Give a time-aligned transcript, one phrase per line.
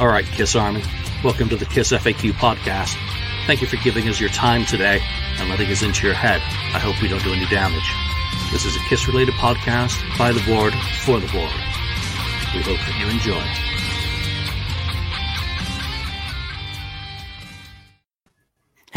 [0.00, 0.82] All right, Kiss Army,
[1.22, 2.96] welcome to the Kiss FAQ podcast.
[3.46, 5.00] Thank you for giving us your time today
[5.38, 6.40] and letting us into your head.
[6.74, 7.92] I hope we don't do any damage.
[8.50, 11.54] This is a Kiss related podcast by the board for the board.
[12.54, 13.63] We hope that you enjoy.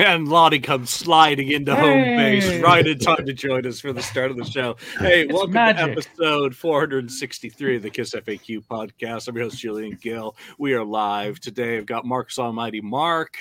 [0.07, 4.01] And Lottie comes sliding into home base right in time to join us for the
[4.01, 4.77] start of the show.
[4.99, 5.85] Hey, It's welcome magic.
[5.85, 9.27] to episode 463 of the Kiss FAQ podcast.
[9.27, 10.37] I'm your host, Julian Gill.
[10.57, 11.77] We are live today.
[11.77, 13.35] I've got Marcus Almighty Mark,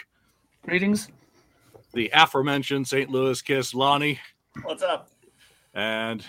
[0.67, 1.09] Greetings.
[1.95, 3.11] the aforementioned St.
[3.11, 4.19] Louis Kiss Lonnie,
[4.65, 5.09] What's up?
[5.73, 6.27] and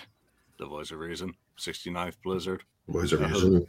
[0.60, 2.62] the voice of reason, 69th Blizzard.
[2.86, 3.66] Boys are Uh, reason.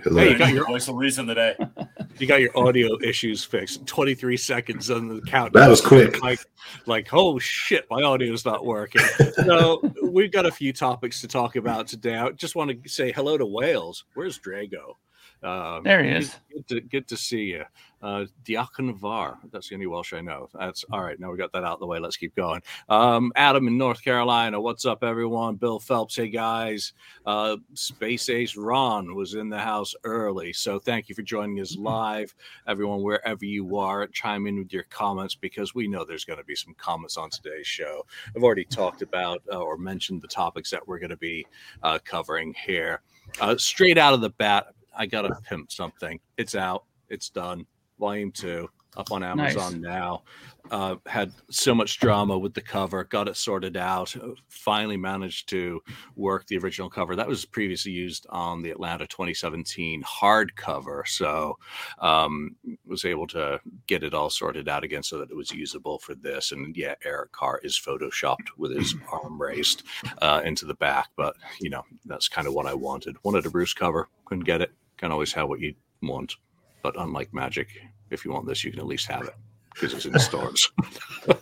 [0.00, 0.20] Hello.
[0.20, 1.56] Hey, you got your voice of reason today.
[2.18, 3.86] you got your audio issues fixed.
[3.86, 5.52] 23 seconds on the count.
[5.52, 6.20] That was quick.
[6.22, 6.40] Like,
[6.86, 9.02] like, oh shit, my audio's not working.
[9.44, 12.16] So we've got a few topics to talk about today.
[12.16, 14.04] I just want to say hello to Wales.
[14.14, 14.96] Where's Drago?
[15.42, 16.36] Um, There he is.
[16.52, 17.64] Good to, good to see you.
[18.02, 19.38] Uh, Diakon Var.
[19.52, 20.48] That's the only Welsh I know.
[20.58, 21.18] That's all right.
[21.20, 22.00] Now we got that out of the way.
[22.00, 22.60] Let's keep going.
[22.88, 24.60] Um, Adam in North Carolina.
[24.60, 25.54] What's up, everyone?
[25.54, 26.16] Bill Phelps.
[26.16, 26.94] Hey, guys.
[27.24, 30.52] Uh, Space Ace Ron was in the house early.
[30.52, 32.34] So thank you for joining us live.
[32.66, 36.44] Everyone, wherever you are, chime in with your comments because we know there's going to
[36.44, 38.04] be some comments on today's show.
[38.36, 41.46] I've already talked about uh, or mentioned the topics that we're going to be
[41.84, 43.00] uh, covering here.
[43.40, 46.20] Uh, straight out of the bat, I got to pimp something.
[46.36, 46.84] It's out.
[47.08, 47.66] It's done.
[47.98, 50.22] Volume two up on Amazon now.
[50.70, 53.04] Uh, had so much drama with the cover.
[53.04, 54.14] Got it sorted out.
[54.48, 55.80] Finally managed to
[56.14, 61.06] work the original cover that was previously used on the Atlanta 2017 hardcover.
[61.06, 61.58] So
[61.98, 65.98] um, was able to get it all sorted out again so that it was usable
[65.98, 66.52] for this.
[66.52, 69.82] And yeah, Eric Carr is photoshopped with his arm raised
[70.20, 73.16] uh, into the back, but you know that's kind of what I wanted.
[73.24, 74.72] Wanted a Bruce cover, couldn't get it.
[75.02, 76.36] Can't always have what you want,
[76.80, 77.66] but unlike Magic,
[78.10, 79.34] if you want this, you can at least have it
[79.74, 80.70] because it's in stores.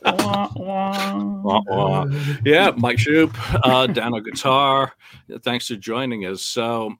[0.02, 1.18] Wah, wah.
[1.42, 2.06] Wah, wah.
[2.42, 4.94] yeah, Mike Shoop, uh, Dan on guitar.
[5.42, 6.40] Thanks for joining us.
[6.40, 6.94] So,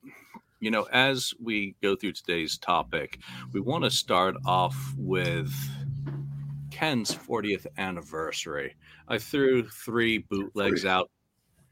[0.61, 3.21] you know, as we go through today's topic,
[3.55, 5.51] we want to start off with
[6.71, 8.77] Ken's 40th anniversary.
[9.09, 11.11] I threw three bootlegs out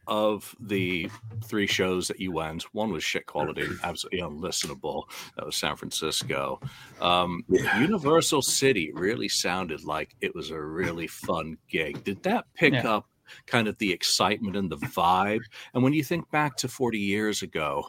[0.08, 1.08] of the
[1.44, 2.62] three shows that you went.
[2.74, 5.04] One was shit quality, absolutely unlistenable.
[5.36, 6.60] That was San Francisco.
[7.00, 7.80] Um, Yeah.
[7.80, 12.02] Universal City really sounded like it was a really fun gig.
[12.04, 12.90] Did that pick Yeah.
[12.96, 13.08] up
[13.46, 15.42] kind of the excitement and the vibe?
[15.74, 17.86] And when you think back to 40 years ago,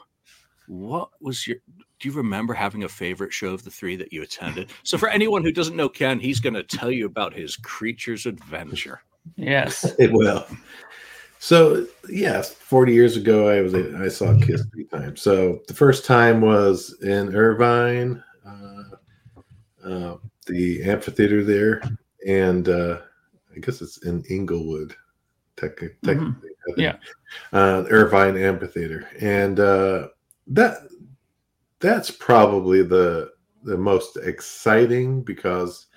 [0.68, 1.58] what was your
[2.00, 4.70] do you remember having a favorite show of the three that you attended?
[4.84, 8.26] So for anyone who doesn't know Ken, he's going to tell you about his creature's
[8.26, 9.02] adventure.
[9.36, 9.84] Yes.
[10.00, 10.46] It will.
[11.40, 15.22] So yes, forty years ago, I was I saw Kiss three times.
[15.22, 18.84] So the first time was in Irvine, uh,
[19.88, 20.18] uh,
[20.48, 21.82] the amphitheater there,
[22.28, 23.00] and uh,
[23.56, 24.96] I guess it's in Inglewood,
[25.56, 26.50] tech, technically.
[26.70, 26.78] I think.
[26.78, 26.96] Yeah.
[27.54, 30.10] uh, Irvine Amphitheater, and uh,
[30.48, 30.80] that
[31.80, 33.32] that's probably the
[33.64, 35.88] the most exciting because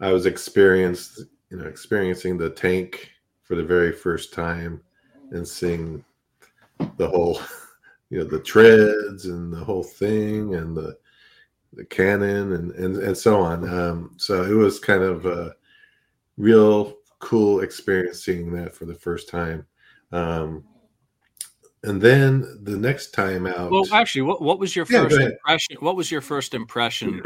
[0.00, 3.10] I was experienced, you know, experiencing the tank
[3.42, 4.80] for the very first time
[5.30, 6.04] and seeing
[6.96, 7.40] the whole,
[8.10, 10.96] you know, the treads and the whole thing and the
[11.74, 13.68] the cannon and and, and so on.
[13.68, 15.54] Um, so it was kind of a
[16.36, 19.66] real cool experiencing that for the first time.
[20.10, 20.64] Um,
[21.84, 25.76] and then the next time out, Well, actually, what, what was your Yeah, first impression?
[25.80, 27.22] What was your first impression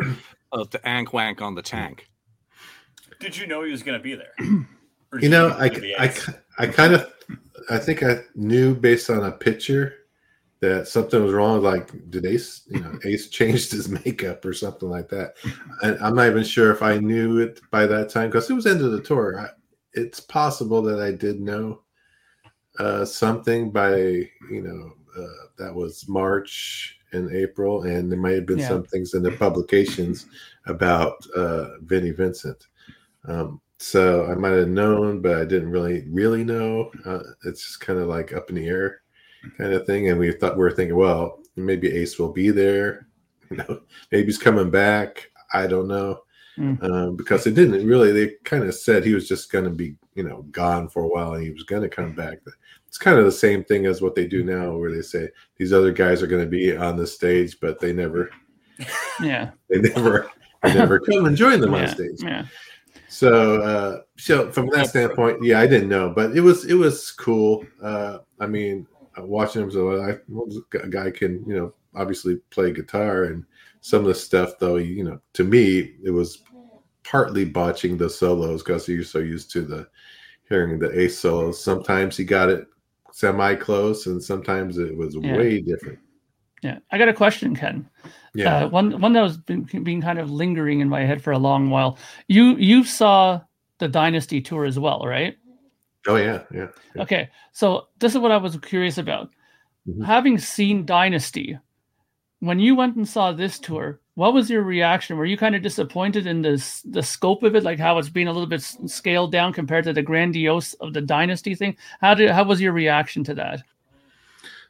[0.53, 2.09] of the Ank Wank on the tank?
[3.19, 4.33] Did you know he was going to be there?
[5.13, 6.15] Or you know, I, it was gonna be I,
[6.59, 7.13] I kind of,
[7.71, 9.95] I think I knew based on a picture
[10.61, 11.63] that something was wrong.
[11.63, 15.35] Like, did Ace, you know, Ace changed his makeup or something like that?
[15.83, 18.67] And I'm not even sure if I knew it by that time because it was
[18.67, 19.41] end of the tour.
[19.41, 19.49] I,
[19.95, 21.83] it's possible that I did know
[22.79, 28.47] uh, something by, you know, uh, that was March and April, and there might have
[28.47, 28.69] been Yeah.
[28.69, 30.27] some things in the publications
[30.67, 32.67] about uh, Vinnie Vincent.
[33.25, 36.91] Um, so I might have known, but I didn't really, really know.
[37.05, 39.03] Uh, it's just kind of like up in the air
[39.59, 40.09] kind of thing.
[40.09, 43.07] And we thought we were thinking, well, maybe Ace will be there.
[43.49, 45.31] You know, maybe he's coming back.
[45.53, 46.23] I don't know.
[46.59, 46.83] Mm.
[46.83, 49.95] Um, because it didn't really, they kind of said he was just going to be,
[50.17, 52.39] you know, gone for a while and he was going to come back.
[52.89, 55.29] It's kind of the same thing as what they do now, where they say
[55.59, 58.33] these other guys are going to be on the stage, but they never,
[59.21, 59.51] Yeah.
[59.71, 60.29] they never,
[60.65, 62.21] they never come and join them on stage.
[62.21, 62.47] Yeah.
[63.17, 67.11] So, uh, so from that standpoint, yeah, I didn't know, but it was it was
[67.13, 67.65] cool.
[67.83, 68.87] Uh, I mean,
[69.19, 70.19] uh, watching him, so I
[70.79, 73.43] a guy can you know obviously play guitar and
[73.81, 76.43] some of the stuff though, you know, to me it was
[77.05, 79.89] partly botching the solos because you're so used to the
[80.51, 81.65] hearing the ace solos.
[81.65, 82.67] Sometimes he got it
[83.13, 85.39] semi close, and sometimes it was Yeah.
[85.39, 85.99] way different.
[86.63, 87.89] Yeah, I got a question, Ken.
[88.35, 88.65] Yeah.
[88.65, 91.39] Uh, one one that was been, been kind of lingering in my head for a
[91.39, 91.99] long while.
[92.29, 93.41] You you saw
[93.79, 95.37] the Dynasty tour as well, right?
[96.09, 96.69] oh yeah, yeah.
[96.95, 97.03] yeah.
[97.03, 99.31] Okay, so this is what I was curious about.
[99.89, 100.05] Mhm.
[100.05, 101.59] Having seen Dynasty,
[102.41, 105.17] when you went and saw this tour, what was your reaction?
[105.17, 108.29] Were you kind of disappointed in this the scope of it, like how it's being
[108.29, 111.77] a little bit scaled down compared to the grandiose of the Dynasty thing?
[112.01, 113.63] How did how was your reaction to that?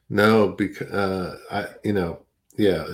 [0.09, 2.23] No, because uh, I, you know,
[2.57, 2.85] yeah,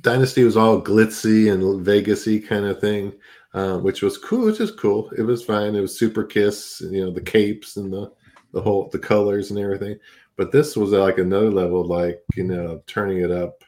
[0.00, 3.12] Dynasty was all glitzy and Vegasy kind of thing,
[3.52, 4.46] uh, which was cool.
[4.46, 5.10] Which is cool.
[5.16, 5.74] It was fine.
[5.74, 8.12] It was super kiss, you know, the capes and the
[8.52, 9.98] the whole the colors and everything.
[10.36, 13.62] But this was like another level, like you know, turning it up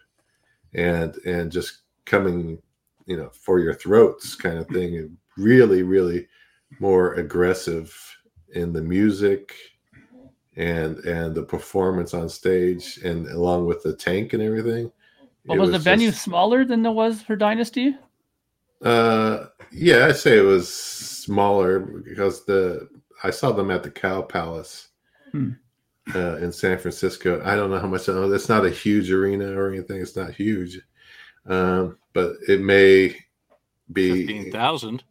[0.75, 2.59] and and just coming,
[3.07, 4.97] you know, for your throats kind of thing.
[4.97, 6.27] And really, really
[6.81, 7.95] more aggressive
[8.55, 9.55] in the music
[10.57, 14.91] and and the performance on stage and along with the tank and everything.
[15.47, 17.97] Well, it was the venue smaller than it was for Dynasty?
[18.83, 22.89] uh, yeah, I say it was smaller because the
[23.23, 24.89] I saw them at the Cow Palace
[25.33, 25.51] Hmm.
[26.15, 27.41] uh, in San Francisco.
[27.45, 28.09] I don't know how much.
[28.09, 30.01] oh, It's not a huge arena or anything.
[30.01, 30.81] It's not huge,
[31.47, 33.17] um, but it may
[33.93, 34.27] be.
[34.27, 35.03] Fifteen thousand.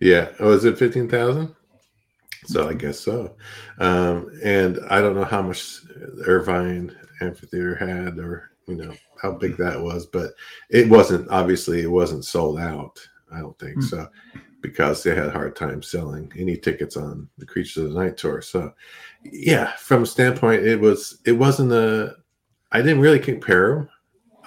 [0.00, 0.30] Yeah.
[0.40, 1.54] Oh, is it fifteen thousand?
[2.44, 3.36] So I guess so.
[3.78, 5.80] Um, and I don't know how much
[6.26, 10.32] Irvine Amphitheater had, or you know how big that was, but
[10.70, 11.28] it wasn't.
[11.30, 12.98] Obviously, it wasn't sold out.
[13.32, 13.80] I don't think Hmm.
[13.82, 14.08] so,
[14.60, 18.16] because they had a hard time selling any tickets on the Creatures of the Night
[18.16, 18.42] tour.
[18.42, 18.72] So,
[19.24, 21.20] yeah, from a standpoint, it was.
[21.24, 22.16] It wasn't a.
[22.72, 23.88] I didn't really compare them.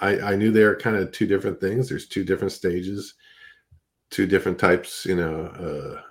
[0.00, 1.88] I, I knew they were kind of two different things.
[1.88, 3.14] There's two different stages,
[4.10, 5.06] two different types.
[5.06, 6.02] You know, uh,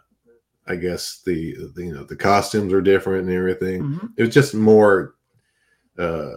[0.67, 3.83] I guess the, the you know the costumes were different and everything.
[3.83, 4.09] Mhm.
[4.17, 5.15] It was just more.
[5.97, 6.33] Uh,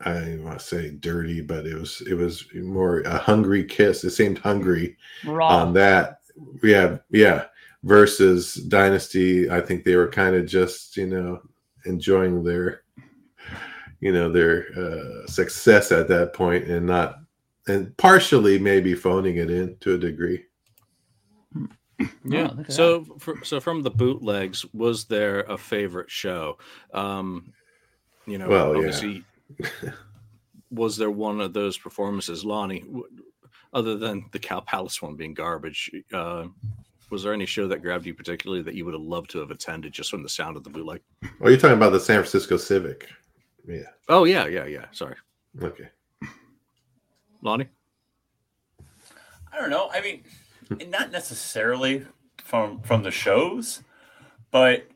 [0.00, 4.04] I don't want to say dirty, but it was it was more a hungry kiss.
[4.04, 5.48] It seemed hungry Raw.
[5.48, 6.20] on that.
[6.62, 7.46] Yeah, yeah.
[7.84, 11.40] Versus Dynasty, I think they were kind of just you know
[11.86, 12.82] enjoying their
[14.00, 17.16] you know their uh, success at that point and not
[17.66, 20.44] and partially maybe phoning it in to a degree.
[22.24, 22.48] Yeah.
[22.54, 26.58] look at so, for, so from the bootlegs, was there a favorite show?
[26.92, 27.52] Um,
[28.26, 28.78] you know, Well, yeah.
[28.78, 29.24] obviously,
[30.70, 32.84] was there one of those performances, Lonnie?
[33.72, 36.46] Other than the Cow Palace one being garbage, uh,
[37.10, 39.50] was there any show that grabbed you particularly that you would have loved to have
[39.50, 41.00] attended just from the sound of the bootleg?
[41.40, 43.08] Oh, you're talking about the San Francisco Civic?
[43.66, 43.82] Yeah.
[44.08, 44.86] Oh yeah, yeah, yeah.
[44.92, 45.16] Sorry,
[45.62, 45.88] Okay.
[47.42, 47.68] Lonnie.
[49.52, 49.90] I don't know.
[49.92, 50.24] I mean,
[50.88, 52.06] not necessarily
[52.42, 53.82] from from the shows,
[54.50, 54.86] but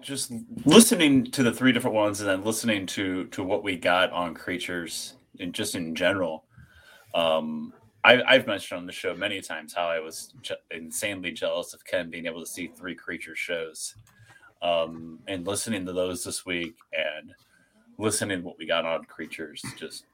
[0.00, 0.32] just
[0.64, 4.34] listening to the three different ones and then listening to to what we got on
[4.34, 6.44] creatures and just in general.
[7.14, 7.72] Um,
[8.04, 11.84] I, I've mentioned on the show many times how I was je- insanely jealous of
[11.84, 13.96] Ken being able to see three creature shows,
[14.62, 17.32] um, and listening to those this week and
[17.98, 20.04] listening to what we got on creatures just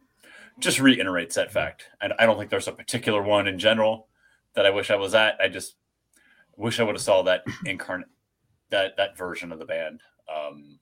[0.58, 1.88] just reiterates that fact.
[2.00, 4.08] And I don't think there's a particular one in general
[4.54, 5.40] that I wish I was at.
[5.40, 5.76] I just
[6.56, 8.08] wish I would have saw that incarnate
[8.70, 10.00] that that version of the band.
[10.34, 10.78] Um,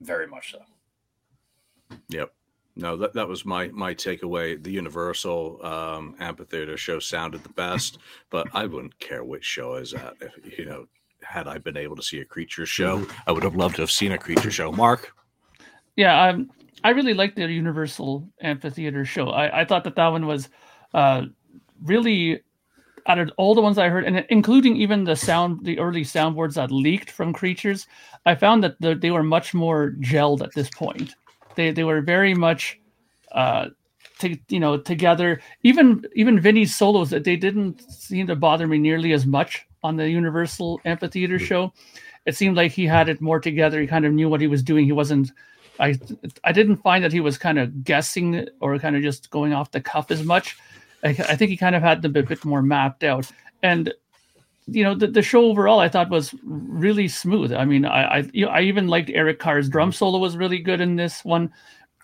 [0.00, 1.96] very much so.
[2.08, 2.32] Yep.
[2.76, 4.62] No, that, that was my my takeaway.
[4.62, 7.98] The Universal um, amphitheater show sounded the best,
[8.30, 10.14] but I wouldn't care which show is at.
[10.20, 10.86] If, you know,
[11.22, 13.90] had I been able to see a creature show, I would have loved to have
[13.90, 14.72] seen a creature show.
[14.72, 15.12] Mark,
[15.96, 16.50] Yeah, um,
[16.82, 19.28] I really liked the Universal Amphitheater show.
[19.28, 20.48] I, I thought that that one was
[20.94, 21.24] uh,
[21.82, 22.40] really
[23.06, 26.54] out of all the ones I heard, and including even the sound, the early soundboards
[26.54, 27.86] that leaked from Creatures,
[28.26, 31.14] I found that the, they were much more gelled at this point.
[31.56, 32.78] They they were very much,
[33.32, 33.68] uh,
[34.20, 35.40] to, you know, together.
[35.62, 39.96] Even even Vinny's solos that they didn't seem to bother me nearly as much on
[39.96, 41.72] the Universal Amphitheater show.
[42.26, 43.80] It seemed like he had it more together.
[43.80, 44.84] He kind of knew what he was doing.
[44.84, 45.32] He wasn't
[45.80, 45.98] I
[46.44, 49.70] I didn't find that he was kind of guessing or kind of just going off
[49.70, 50.56] the cuff as much.
[51.04, 53.30] I, I think he kind of had them a bit more mapped out.
[53.62, 53.92] And
[54.66, 57.52] you know, the, the show overall I thought was really smooth.
[57.52, 60.58] I mean, I I, you know, I even liked Eric Carr's drum solo was really
[60.58, 61.52] good in this one.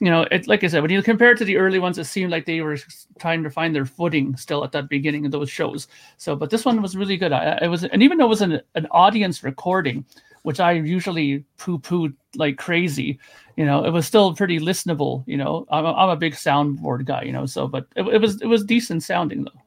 [0.01, 2.05] You know, it like I said, when you compare it to the early ones, it
[2.05, 2.77] seemed like they were
[3.19, 5.89] trying to find their footing still at that beginning of those shows.
[6.19, 7.33] So, but this one was really good.
[7.33, 10.05] I, it was, and even though it was an, an audience recording,
[10.47, 13.19] which I usually poo poo like crazy.
[13.57, 15.25] You know, it was still pretty listenable.
[15.27, 17.23] You know, I'm a, I'm a big soundboard guy.
[17.23, 19.61] You know, so but it, it was it was decent sounding though.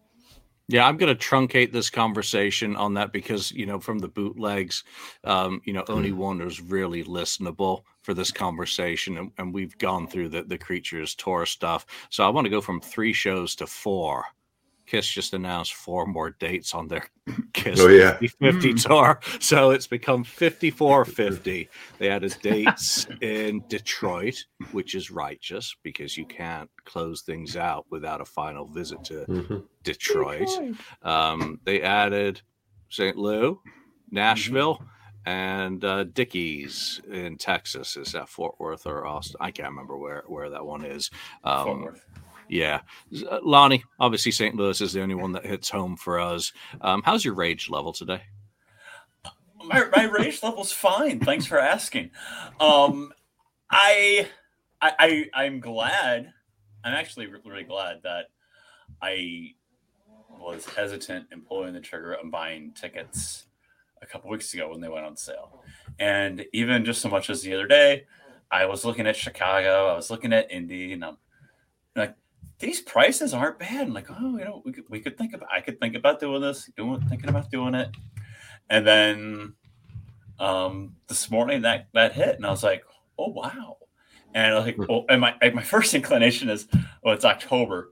[0.69, 4.85] Yeah, I'm going to truncate this conversation on that because you know from the bootlegs,
[5.25, 10.07] um, you know, only one is really listenable for this conversation, and, and we've gone
[10.07, 11.85] through the the creatures tour stuff.
[12.09, 14.23] So I want to go from three shows to four.
[14.89, 17.05] Kiss just announced four more dates on their
[17.53, 18.17] Kiss Oh, yeah.
[18.41, 19.19] 50 tour.
[19.39, 21.69] So it's become 54 50.
[21.99, 28.19] They added dates in Detroit, which is righteous because you can't close things out without
[28.19, 29.63] a final visit to Mhm.
[29.83, 30.49] Detroit.
[31.03, 32.41] Um, they added
[32.89, 33.15] St.
[33.15, 33.61] Lou,
[34.09, 34.81] Nashville,
[35.27, 37.95] and uh, Dickies in Texas.
[37.95, 39.35] Is that Fort Worth or Austin?
[39.39, 41.11] I can't remember where, where that one is.
[41.43, 42.05] Fort Um, Worth.
[42.49, 42.81] Yeah.
[43.29, 44.55] Uh, Lonnie, obviously St.
[44.55, 46.51] Louis is the only one that hits home for us.
[46.81, 48.21] Um, how's your rage level today?
[49.69, 51.19] my, my rage level's fine.
[51.19, 52.11] Thanks for asking.
[52.59, 53.13] Um,
[53.69, 54.27] I,
[54.81, 56.33] I, I, I'm glad.
[56.83, 58.31] I'm actually really glad that
[59.01, 59.53] I
[60.39, 63.45] was hesitant in pulling the trigger on buying tickets
[64.01, 65.61] a couple weeks ago when they went on sale,
[65.99, 68.05] and even just so much as the other day,
[68.49, 69.87] I was looking at Chicago.
[69.87, 71.17] I was looking at Indy, and I'm
[71.97, 72.15] like,
[72.59, 73.87] these prices aren't bad.
[73.87, 75.49] I'm like, oh, you know, we could, we could think about.
[75.51, 77.89] I could think about doing this, doing thinking about doing it,
[78.69, 79.53] and then
[80.39, 82.83] um, this morning that that hit, and I was like,
[83.17, 83.77] oh wow.
[84.33, 86.67] And I was like, well, and my my first inclination is,
[87.03, 87.91] oh, it's October.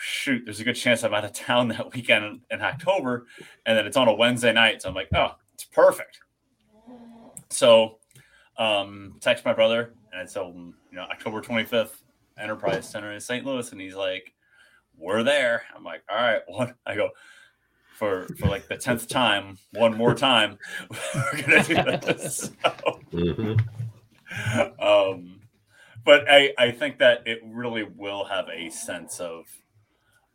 [0.00, 3.26] Shoot, there's a good chance I'm out of town that weekend in, in October,
[3.66, 4.82] and then it's on a Wednesday night.
[4.82, 6.20] So I'm like, oh, it's perfect.
[7.50, 7.98] So,
[8.58, 11.96] um, text my brother, and I told him, you know, October 25th,
[12.40, 13.44] Enterprise Center in St.
[13.44, 14.32] Louis, and he's like,
[14.96, 15.62] we're there.
[15.74, 16.74] I'm like, all right, what?
[16.86, 17.10] I go
[17.96, 20.58] for for like the tenth time, one more time,
[21.14, 21.74] we're gonna do
[22.06, 22.50] this.
[22.62, 23.60] So, Mhm.
[24.80, 25.40] um,
[26.04, 29.46] but I, I think that it really will have a sense of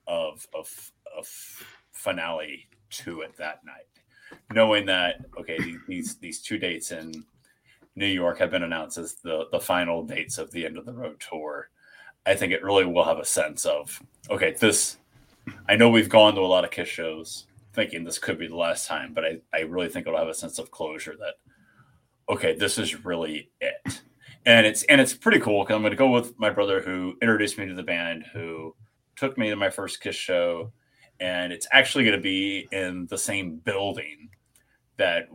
[0.08, 1.28] of of of
[1.92, 3.88] finale to it that night,
[4.52, 5.58] knowing that okay,
[5.88, 7.24] these these two dates in
[7.96, 10.94] New York have been announced as the the final dates of the end of the
[10.94, 11.70] road tour.
[12.26, 14.98] I think it really will have a sense of okay, this.
[15.68, 18.56] I know we've gone to a lot of Kiss shows thinking this could be the
[18.56, 21.36] last time, but I, I really think it'll have a sense of closure that
[22.30, 24.02] okay, this is really it.
[24.46, 27.16] And it's and it's pretty cool because I'm going to go with my brother who
[27.22, 28.76] introduced me to the band, who
[29.16, 30.72] took me to my first Kiss show,
[31.20, 34.30] and it's actually going to be in the same building
[34.98, 35.28] that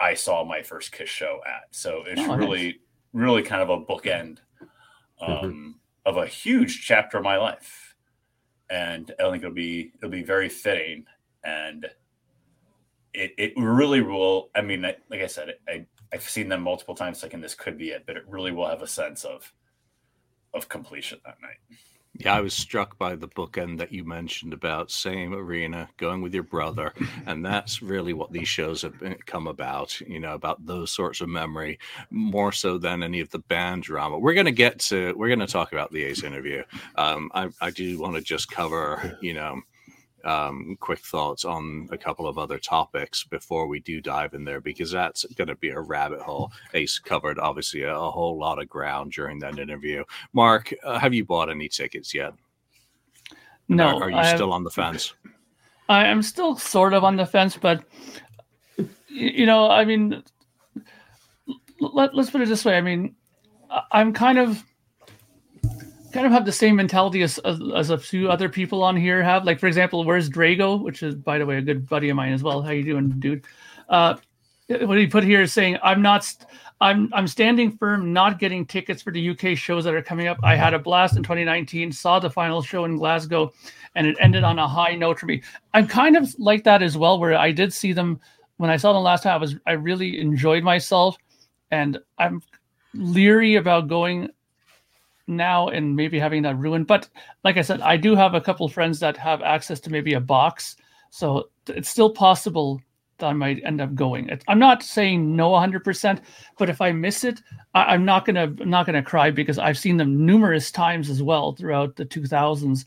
[0.00, 1.64] I saw my first Kiss show at.
[1.70, 2.38] So it's Oh, nice.
[2.38, 2.80] really
[3.12, 4.38] really kind of a bookend
[5.20, 7.94] um, of a huge chapter of my life,
[8.70, 11.04] and I think it'll be it'll be very fitting
[11.44, 11.86] and
[13.16, 14.50] it, it really will.
[14.54, 17.78] I mean, I, like I said, I, I've seen them multiple times thinking this could
[17.78, 19.52] be it, but it really will have a sense of
[20.54, 21.78] of completion that night.
[22.18, 26.34] Yeah, I was struck by the bookend that you mentioned about same arena, going with
[26.34, 26.92] your brother,
[27.26, 30.00] and that's really what these shows have been, come about.
[30.00, 31.78] You know, about those sorts of memory
[32.10, 34.18] more so than any of the band drama.
[34.18, 35.14] We're going to get to.
[35.16, 36.62] We're going to talk about the Ace interview.
[36.96, 39.18] Um, I, I do want to just cover.
[39.20, 39.60] You know.
[40.24, 44.60] Um, quick thoughts on a couple of other topics before we do dive in there
[44.60, 46.50] because that's going to be a rabbit hole.
[46.74, 50.02] Ace covered obviously a, a whole lot of ground during that interview.
[50.32, 52.32] Mark, uh, have you bought any tickets yet?
[53.68, 55.14] No, Are, are you I have- still on the fence?
[55.88, 57.84] I am still sort of on the fence, but
[59.08, 60.24] you know, I mean,
[61.78, 62.76] let, let's put it this way.
[62.76, 63.14] I mean,
[63.92, 64.64] I'm kind of
[66.16, 69.22] kind of have the same mentality as, as as a few other people on here
[69.22, 69.44] have.
[69.44, 72.32] Like, for example, where's Drago, which is by the way a good buddy of mine
[72.32, 72.62] as well.
[72.62, 73.44] How you doing, dude?
[73.90, 74.16] Uh,
[74.68, 76.48] what he put here is saying, "I'm not, st-
[76.80, 80.38] I'm, I'm standing firm, not getting tickets for the UK shows that are coming up.
[80.42, 83.52] I had a blast in 2019, saw the final show in Glasgow,
[83.94, 85.42] and it ended on a high note for me.
[85.74, 88.20] I'm kind of like that as well, where I did see them
[88.56, 89.34] when I saw them last time.
[89.34, 91.18] I was, I really enjoyed myself,
[91.70, 92.42] and I'm
[92.94, 94.30] leery about going
[95.26, 96.86] now and maybe having that ruined.
[96.86, 97.08] But
[97.44, 100.20] like I said, I do have a couple friends that have access to maybe a
[100.20, 100.76] box,
[101.10, 102.80] so it's still possible
[103.18, 104.30] that I might end up going.
[104.46, 106.20] I'm not saying no 100%,
[106.58, 107.40] but if I miss it,
[107.74, 111.52] I, I'm not gonna not gonna cry because I've seen them numerous times as well
[111.52, 112.84] throughout the 2000s,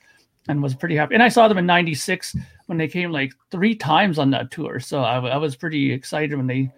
[0.47, 1.15] and was pretty happy.
[1.15, 2.35] And I saw them in '96
[2.67, 6.47] when they came like three times on that tour, so I was pretty excited when
[6.47, 6.71] they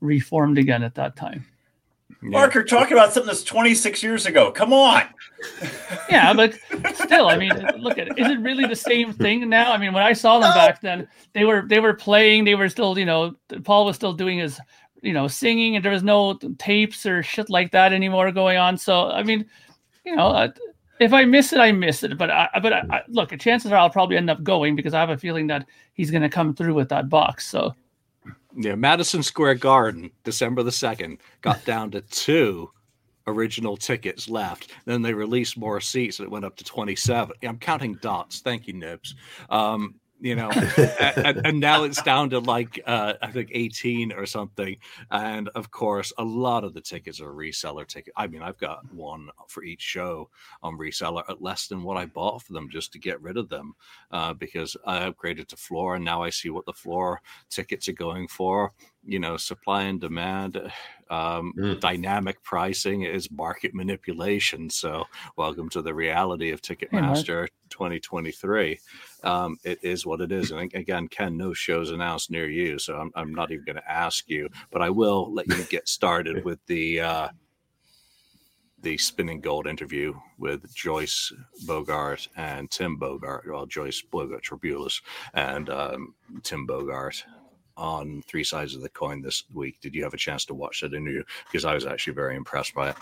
[0.00, 1.46] reformed again at that time.
[2.30, 4.50] Mark, you're talking about something that's 26 years ago.
[4.50, 5.04] Come on.
[6.10, 6.54] Yeah, but
[6.94, 8.18] still, I mean, look at it.
[8.18, 9.72] Is it really the same thing now?
[9.72, 12.44] I mean, when I saw them back then, they were they were playing.
[12.44, 14.60] They were still, you know, Paul was still doing his
[15.02, 18.76] you know, singing, and there was no tapes or shit like that anymore going on.
[18.76, 19.46] So, I mean,
[20.04, 20.48] you know, uh,
[20.98, 22.18] if I miss it, I miss it.
[22.18, 25.10] But I, but I, look, chances are I'll probably end up going because I have
[25.10, 27.46] a feeling that he's going to come through with that box.
[27.46, 27.74] So,
[28.56, 32.70] yeah, Madison Square Garden, December the second, got down to two
[33.26, 34.72] original tickets left.
[34.84, 37.36] Then they released more seats and it went up to 27.
[37.42, 38.40] I'm counting dots.
[38.40, 39.14] Thank you, Nibs.
[39.50, 40.50] Um, you know
[41.16, 44.76] and, and, now it's down to like uh, i think 18 or something.
[45.10, 48.90] And of course a lot of the tickets are reseller tickets i mean i've got
[48.92, 50.30] one for each show
[50.62, 53.48] on reseller at less than what i bought for them just to get rid of
[53.48, 53.74] them
[54.10, 57.20] uh, because i upgraded to floor and now i see what the floor
[57.50, 58.72] tickets are going for
[59.06, 60.56] you know supply and demand
[61.10, 61.78] um, mm.
[61.80, 64.68] dynamic pricing is market manipulation.
[64.68, 65.04] So
[65.36, 68.78] welcome to the reality of ticketmaster hey, 2023
[69.22, 70.50] um, it is what it is.
[70.50, 73.90] And again ken no shows announced near you so i'm, I'm not even going to
[73.90, 77.28] ask you but i will let you get started with the uh,
[78.86, 81.32] the spinning gold interview with Joyce
[81.66, 85.00] Bogart and Tim Bogart, well, Joyce Bogart Trabulus
[85.34, 87.24] and um, Tim Bogart
[87.76, 89.80] on Three Sides of the Coin this week.
[89.80, 91.22] Did you have a chance to watch that interview?
[91.46, 92.96] Because I was actually very impressed by it.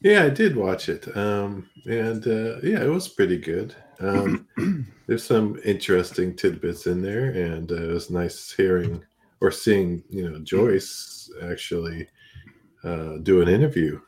[0.00, 3.74] Yeah, I did watch it, um, and uh, yeah, it was pretty good.
[3.98, 4.46] Um,
[5.08, 9.02] there's some interesting tidbits in there, and uh, it was nice hearing
[9.40, 12.08] or seeing you know Joyce actually
[12.84, 14.00] uh, do an interview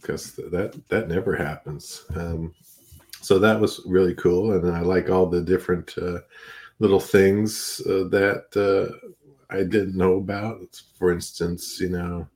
[0.00, 2.06] because um, that that never happens.
[2.16, 2.54] Um,
[3.20, 6.20] so that was really cool, and I like all the different uh,
[6.78, 9.08] little things uh, that uh,
[9.50, 10.80] I didn't know about.
[10.98, 12.26] For instance, you know,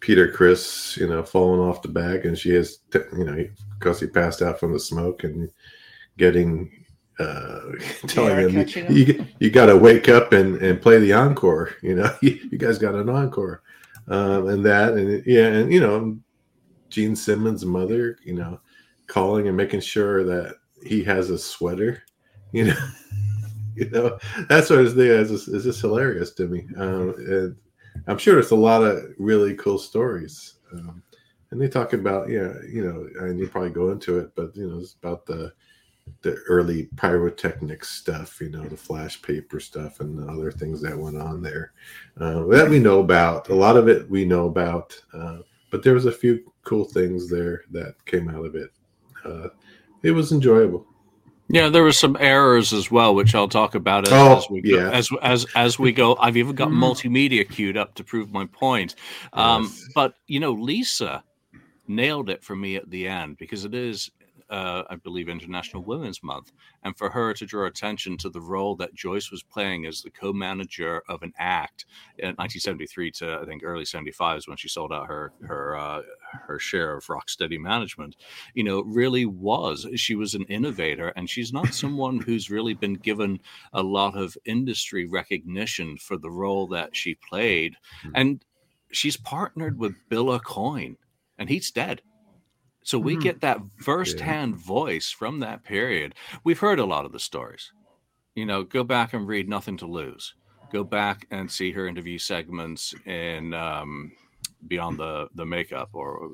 [0.00, 3.44] Peter Criss, you know, falling off the bag, and she has, t- you know,
[3.78, 5.50] because he passed out from the smoke and
[6.16, 6.70] getting
[7.18, 7.60] uh,
[8.06, 11.74] telling him you, you, you got to wake up and, and play the encore.
[11.82, 13.62] You know, you, you guys got an encore,
[14.08, 16.18] um, and that, and yeah, and you know,
[16.90, 18.60] Gene Simmons' mother, you know,
[19.06, 22.02] calling and making sure that he has a sweater.
[22.50, 22.88] You know,
[23.84, 26.66] you know, that sort of thing is just, is just hilarious to me.
[26.76, 27.56] Um, and
[28.06, 30.54] I'm sure there's a lot of really cool stories.
[30.72, 31.02] Um,
[31.50, 34.68] and they talk about, yeah, you know, and you probably go into it, but you
[34.68, 35.52] know, it's about the
[36.22, 40.96] the early pyrotechnics stuff, you know, the flash paper stuff and the other things that
[40.96, 41.72] went on there
[42.18, 43.50] uh, that we know about.
[43.50, 45.38] A lot of it we know about, uh,
[45.70, 48.70] but there was a few cool things there that came out of it.
[49.24, 49.48] Uh,
[50.02, 50.86] it was enjoyable.
[51.50, 54.60] Yeah, there were some errors as well, which I'll talk about as, oh, as we
[54.60, 54.90] go, yeah.
[54.90, 56.16] as as as we go.
[56.16, 56.74] I've even got mm.
[56.74, 58.94] multimedia queued up to prove my point.
[59.32, 59.88] Um, yes.
[59.94, 61.24] But you know, Lisa
[61.86, 64.10] nailed it for me at the end because it is
[64.50, 68.76] uh, I believe, International Women's Month, and for her to draw attention to the role
[68.76, 71.86] that Joyce was playing as the co-manager of an act
[72.18, 76.02] in 1973 to I think early 75 is when she sold out her her uh,
[76.46, 78.16] her share of Rocksteady Management.
[78.54, 82.94] You know, really was she was an innovator, and she's not someone who's really been
[82.94, 83.40] given
[83.72, 88.10] a lot of industry recognition for the role that she played, hmm.
[88.14, 88.44] and
[88.92, 90.96] she's partnered with Bill Aucoin,
[91.38, 92.02] and he's dead.
[92.88, 93.22] So we mm-hmm.
[93.22, 94.62] get that firsthand yeah.
[94.64, 96.14] voice from that period.
[96.42, 97.70] We've heard a lot of the stories.
[98.34, 100.32] You know, go back and read Nothing to Lose.
[100.72, 104.12] Go back and see her interview segments in um,
[104.66, 106.30] Beyond the the Makeup, or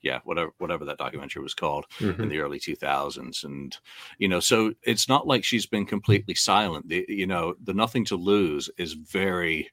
[0.00, 2.22] yeah, whatever whatever that documentary was called mm-hmm.
[2.22, 3.42] in the early 2000s.
[3.42, 3.76] And
[4.18, 6.88] you know, so it's not like she's been completely silent.
[6.88, 9.70] The, you know, the Nothing to Lose is very,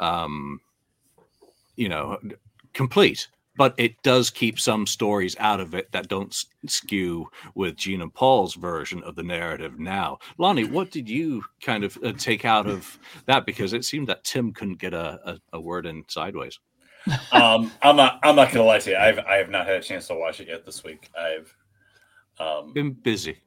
[0.00, 0.58] um,
[1.76, 2.18] you know,
[2.72, 8.12] complete but it does keep some stories out of it that don't skew with and
[8.12, 10.18] Paul's version of the narrative now.
[10.38, 13.46] Lonnie, what did you kind of uh, take out of that?
[13.46, 16.58] Because it seemed that Tim couldn't get a, a, a word in sideways.
[17.32, 18.18] um, I'm not.
[18.24, 18.96] I'm not gonna lie to you.
[18.96, 21.08] I've I have not had a chance to watch it yet this week.
[21.16, 21.54] I've
[22.40, 23.38] um, been busy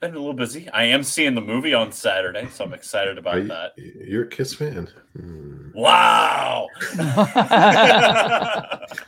[0.00, 0.68] been a little busy.
[0.70, 3.72] I am seeing the movie on Saturday, so I'm excited about you, that.
[3.76, 4.88] You're a Kiss fan.
[5.16, 5.70] Hmm.
[5.74, 6.68] Wow.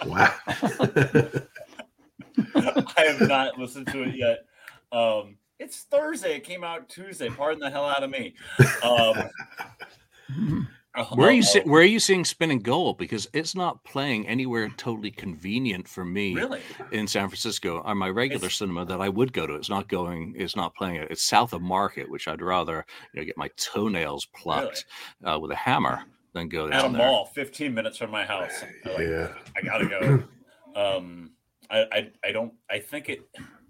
[0.06, 0.34] wow.
[2.54, 4.44] I have not listened to it yet.
[4.92, 6.36] Um, it's Thursday.
[6.36, 7.28] It came out Tuesday.
[7.28, 8.34] Pardon the hell out of me.
[8.82, 9.30] Um,
[11.14, 12.98] where are you see, where are you seeing spinning gold?
[12.98, 16.34] Because it's not playing anywhere totally convenient for me.
[16.34, 16.60] Really?
[16.90, 19.88] In San Francisco, on my regular it's, cinema that I would go to, it's not
[19.88, 20.34] going.
[20.36, 21.08] It's not playing it.
[21.10, 24.86] It's south of Market, which I'd rather you know get my toenails plucked
[25.20, 25.34] really?
[25.34, 27.06] uh, with a hammer than go down at a there.
[27.06, 28.64] mall, fifteen minutes from my house.
[28.84, 30.24] I like, yeah, I gotta go.
[30.74, 31.30] um,
[31.70, 32.52] I, I I don't.
[32.68, 33.20] I think it.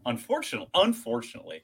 [0.06, 1.62] Unfortunately, unfortunately,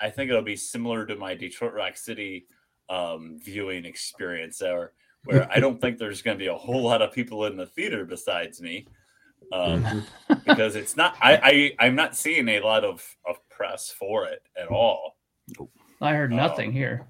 [0.00, 2.46] I think it'll be similar to my Detroit Rock City
[2.88, 4.92] um, viewing experience, or
[5.24, 7.66] where I don't think there's going to be a whole lot of people in the
[7.66, 8.86] theater besides me,
[9.52, 10.34] um, Mm-hmm.
[10.46, 11.16] because it's not.
[11.20, 15.16] I, I I'm not seeing a lot of of press for it at all.
[16.00, 16.36] I heard Oh.
[16.36, 17.06] nothing here.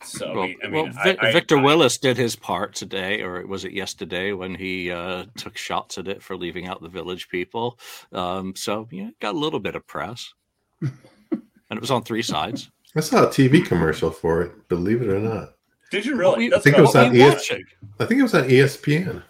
[0.00, 3.44] So well, I mean, well, I- I- Victor I- Willis did his part today, or
[3.48, 7.28] was it yesterday when he uh, took shots at it for leaving out the village
[7.28, 7.80] people?
[8.12, 10.32] Um, so yeah, got a little bit of press,
[10.80, 10.92] and
[11.70, 12.70] it was on three sides.
[12.96, 14.68] I saw a TV commercial for it.
[14.68, 15.50] Believe it or not,
[15.90, 16.38] Did you really?
[16.38, 17.50] we- That's I think it was on we ES-
[18.00, 19.22] I think it was on ESPN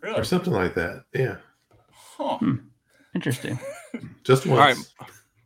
[0.00, 0.18] Really?
[0.20, 1.04] or something like that.
[1.14, 1.36] Yeah,
[1.92, 2.38] Huh.
[2.38, 2.54] Hmm.
[3.14, 3.58] Interesting.
[4.24, 4.94] just All right, once.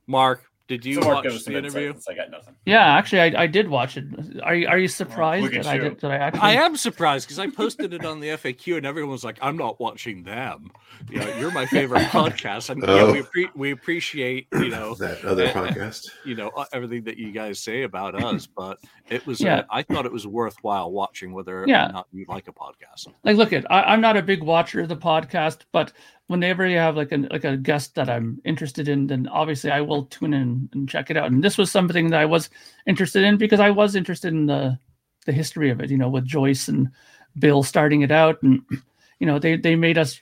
[0.06, 1.88] Mark, did you So watch give us some the interview?
[1.88, 2.08] insights.
[2.08, 2.54] I got nothing.
[2.64, 4.04] Yeah, actually, I, I did watch it.
[4.42, 5.80] Are you are you surprised look at that I you.
[5.82, 6.40] did that I actually?
[6.40, 9.56] I am surprised because I posted it on the FAQ and everyone was like, "I'm
[9.56, 10.70] not watching them."
[11.10, 13.12] You know, you're my favorite podcast, and yeah, Oh.
[13.12, 16.08] we appre- we appreciate you know that other uh, podcast.
[16.24, 18.78] you know uh, everything that you guys say about us, but
[19.10, 19.56] it was Yeah.
[19.58, 21.88] uh, I thought it was worthwhile watching whether Yeah.
[21.88, 23.08] or not you like a podcast.
[23.24, 25.92] like look at I, i'm not a big watcher of the podcast but
[26.28, 29.80] whenever you have like a like a guest that i'm interested in then obviously i
[29.80, 31.30] will tune in and check it out.
[31.30, 32.50] And this was something that i was
[32.86, 34.78] interested in because i was interested in the
[35.26, 36.90] the history of it you know with joyce and
[37.38, 38.42] bill starting it out.
[38.42, 38.62] And
[39.18, 40.20] you know they they made us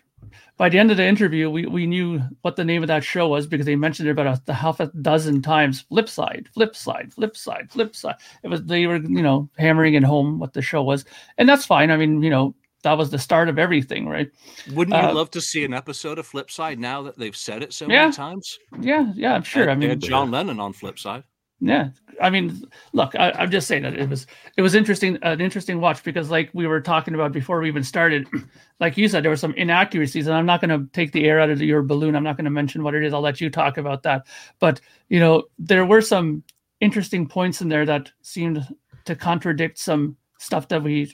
[0.56, 3.28] by the end of the interview we, we knew what the name of that show
[3.28, 5.82] was because they mentioned it about a, half a dozen times.
[5.82, 8.16] Flip side flip side flip side flip side.
[8.42, 11.04] It was they were you know hammering it home what the show was.
[11.38, 11.90] And that's fine.
[11.90, 14.31] I mean you know that was the start of everything, right?
[14.73, 17.73] Wouldn't you Uh, love to see an episode of Flipside now that they've said it
[17.73, 18.03] so Yeah.
[18.03, 18.59] many times?
[18.81, 19.66] Yeah, yeah, I'm sure.
[19.66, 21.23] They- I mean, John Lennon on Flipside.
[21.61, 21.90] yeah,
[22.21, 22.61] I mean,
[22.92, 26.29] look, I, I'm just saying that it was it was interesting, an interesting watch because,
[26.29, 28.27] like we were talking about before we even started,
[28.81, 31.38] like you said, there were some inaccuracies, and I'm not going to take the air
[31.40, 32.16] out of your balloon.
[32.16, 33.12] I'm not going to mention what it is.
[33.14, 34.27] I'll let you talk about that.
[34.59, 36.42] But you know, there were some
[36.81, 38.66] interesting points in there that seemed
[39.05, 41.12] to contradict some stuff that we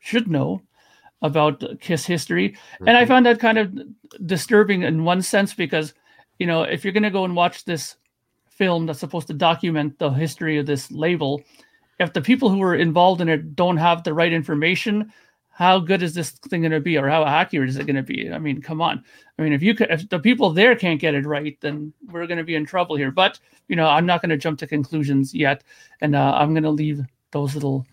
[0.00, 0.60] should know
[1.22, 2.56] about Kiss history.
[2.86, 3.08] And I Mhm.
[3.08, 3.78] found that kind of
[4.26, 5.94] disturbing in one sense because,
[6.38, 7.96] you know, if you're going to go and watch this
[8.50, 11.42] film that's supposed to document the history of this label,
[11.98, 15.12] if the people who were involved in it don't have the right information,
[15.50, 18.02] how good is this thing going to be, or how accurate is it going to
[18.02, 18.30] be?
[18.32, 19.04] I mean, come on.
[19.38, 22.26] I mean, if you could, if the people there can't get it right, then we're
[22.26, 23.10] going to be in trouble here.
[23.10, 25.62] But you know, I'm not going to jump to conclusions yet,
[26.00, 27.00] and uh, I'm going to leave
[27.32, 27.86] those little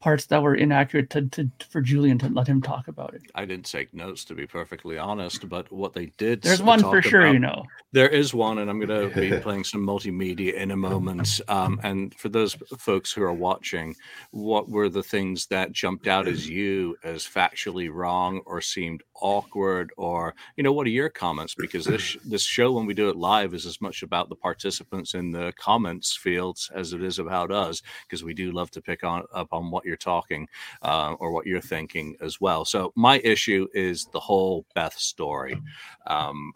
[0.00, 3.22] parts that were inaccurate to, to for Julian to let him talk about it.
[3.34, 7.00] I didn't take notes to be perfectly honest, but what they did There's one for
[7.02, 7.64] sure, about- you know.
[7.92, 11.40] There is one, and I'm going to be playing some multimedia in a moment.
[11.48, 13.94] Um, and for those folks who are watching,
[14.32, 19.92] what were the things that jumped out as you as factually wrong or seemed awkward,
[19.96, 21.54] or you know, what are your comments?
[21.54, 25.14] Because this this show, when we do it live, is as much about the participants
[25.14, 29.04] in the comments fields as it is about us, because we do love to pick
[29.04, 30.48] on up on what you're talking
[30.82, 32.64] uh, or what you're thinking as well.
[32.64, 35.60] So my issue is the whole Beth story.
[36.06, 36.52] Um,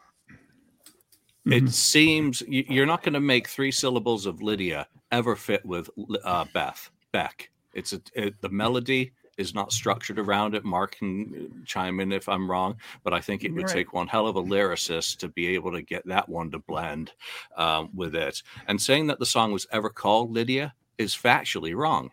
[1.47, 1.73] it Mhm.
[1.73, 5.89] seems you're not going to make three syllables of Lydia ever fit with
[6.25, 7.51] uh, Beth Beck.
[7.73, 10.65] It's a it, the melody is not structured around it.
[10.67, 13.75] Mark can chime in if I'm wrong, but I think it would Right.
[13.75, 17.13] take one hell of a lyricist to be able to get that one to blend
[17.57, 18.43] um, with it.
[18.67, 22.11] And saying that the song was ever called Lydia is factually wrong.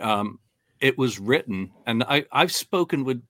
[0.00, 0.38] Um,
[0.80, 3.22] it was written, and I, I've spoken with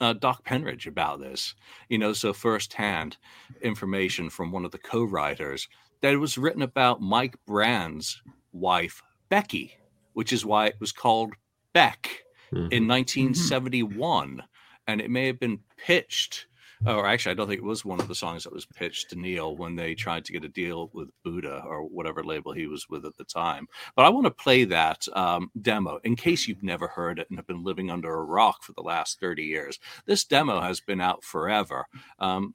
[0.00, 1.54] uh, Doc Penridge about this,
[1.88, 3.16] you know, so firsthand
[3.62, 5.68] information from one of the co-writers
[6.00, 8.20] that it was written about Mike Brand's
[8.52, 9.76] wife Becky,
[10.14, 11.34] which is why it was called
[11.72, 12.72] Beck Mhm.
[12.72, 14.42] in 1971,
[14.86, 16.46] and it may have been pitched.
[16.84, 19.16] Or actually, I don't think it was one of the songs that was pitched to
[19.16, 22.88] Neil when they tried to get a deal with Buddah or whatever label he was
[22.88, 23.66] with at the time.
[23.94, 27.38] But I want to play that um, demo in case you've never heard it and
[27.38, 29.78] have been living under a rock for the last 30 years.
[30.04, 31.86] This demo has been out forever.
[32.18, 32.54] Um,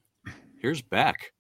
[0.62, 0.82] here's.
[0.82, 1.32] Beck,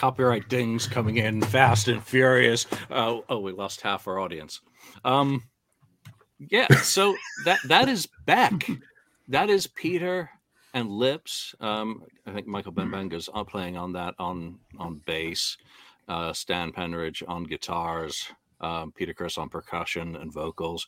[0.00, 2.66] copyright dings coming in fast and furious.
[2.90, 4.62] Uh, oh, we lost half our audience.
[5.04, 5.42] Um,
[6.38, 8.66] yeah, so that that is Beck.
[9.28, 10.30] That is Peter
[10.72, 11.54] and Lips.
[11.60, 15.58] Um, I think Michael Benvenga's are playing on that on on bass.
[16.08, 18.32] Uh, Stan Penridge on guitars.
[18.62, 20.86] Um, Peter Criss on percussion and vocals.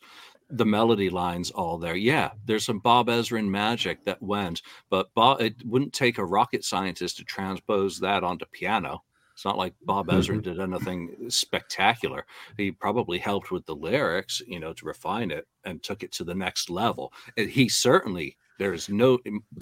[0.55, 1.95] The melody lines all there.
[1.95, 4.61] Yeah, there's some Bob Ezrin magic that went,
[4.91, 9.03] but Bob, it wouldn't take a rocket scientist to transpose that onto piano.
[9.33, 10.51] It's not like Bob Ezrin mm-hmm.
[10.51, 12.27] did anything spectacular.
[12.55, 16.23] He probably helped with the lyrics, you know, to refine it and took it to
[16.23, 17.11] the next level.
[17.35, 19.17] And he certainly, there is no,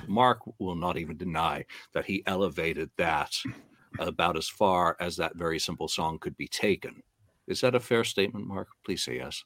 [0.07, 3.33] Mark will not even deny that he elevated that
[3.99, 7.01] about as far as that very simple song could be taken.
[7.47, 8.67] Is that a fair statement, Mark?
[8.83, 9.41] Please say yes.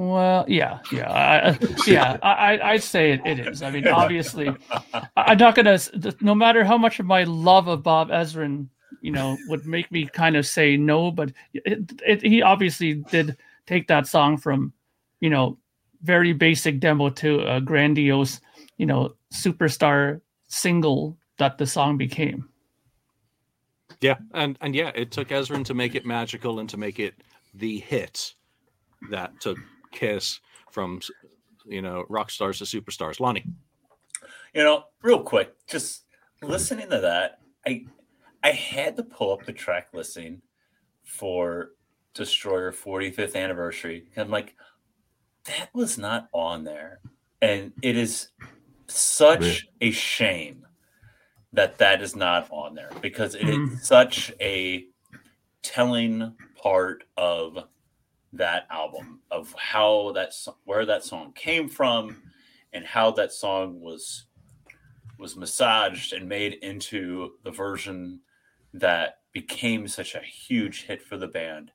[0.00, 2.16] Well, yeah, yeah, I, yeah.
[2.22, 3.62] I, I- I'd say it, it is.
[3.62, 4.50] I mean, obviously,
[5.14, 5.78] I'm not gonna.
[6.22, 8.68] No matter how much of my love of Bob Ezrin,
[9.02, 13.36] you know, would make me kind of say no, but it, it, he obviously did
[13.66, 14.72] take that song from,
[15.20, 15.58] you know,
[16.00, 18.40] very basic demo to a grandiose,
[18.78, 22.48] you know, superstar single that the song became.
[24.00, 27.16] Yeah, and and yeah, it took Ezrin to make it magical and to make it
[27.52, 28.32] the hit
[29.10, 29.58] that took
[29.92, 31.00] Kiss from
[31.66, 33.20] you know rock stars to superstars.
[33.20, 33.44] Lonnie,
[34.54, 36.04] You know, real quick, just
[36.42, 37.86] listening to that, I
[38.42, 40.40] I had to pull up the track listing
[41.04, 41.72] for
[42.14, 44.06] Destroyer 45th anniversary.
[44.14, 44.54] And I'm like,
[45.44, 47.00] that was not on there.
[47.42, 48.28] And it is
[48.86, 50.66] such a shame
[51.52, 53.74] that that is not on there because it is hmm.
[53.76, 54.86] such a
[55.62, 57.64] telling part of
[58.32, 60.32] that album of how that
[60.64, 62.22] where that song came from
[62.72, 64.26] and how that song was
[65.18, 68.20] was massaged and made into the version
[68.72, 71.72] that became such a huge hit for the band.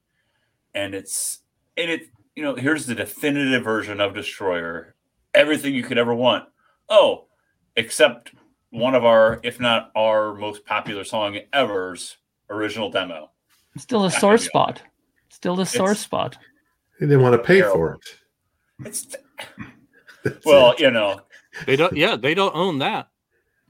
[0.74, 1.40] And it's
[1.78, 4.96] and it you know here's the definitive version of destroyer.
[5.34, 6.46] Everything you could ever want.
[6.90, 7.26] Oh
[7.76, 8.32] except
[8.70, 12.18] one of our if not our most popular song ever's
[12.50, 13.32] original demo.
[13.78, 14.82] Still a sore spot.
[15.30, 16.38] Still the sore It's- spot.
[17.00, 17.76] They didn't want to pay Terrible.
[17.78, 18.88] for it.
[18.88, 19.08] it's
[20.24, 20.80] That's well it.
[20.80, 21.22] you know
[21.66, 21.96] they don't.
[21.96, 23.10] Yeah, they don't own that.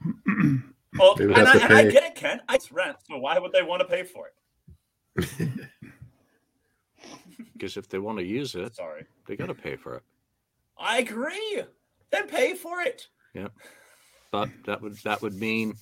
[0.98, 3.62] well and I, and I get it ken i it's rent so why would they
[3.62, 4.34] want to pay for it
[7.52, 10.02] Because if they want to use it, sorry they got to pay for it.
[10.78, 11.62] i agree
[12.10, 13.48] then pay for it Yeah,
[14.30, 15.74] But that would that would mean,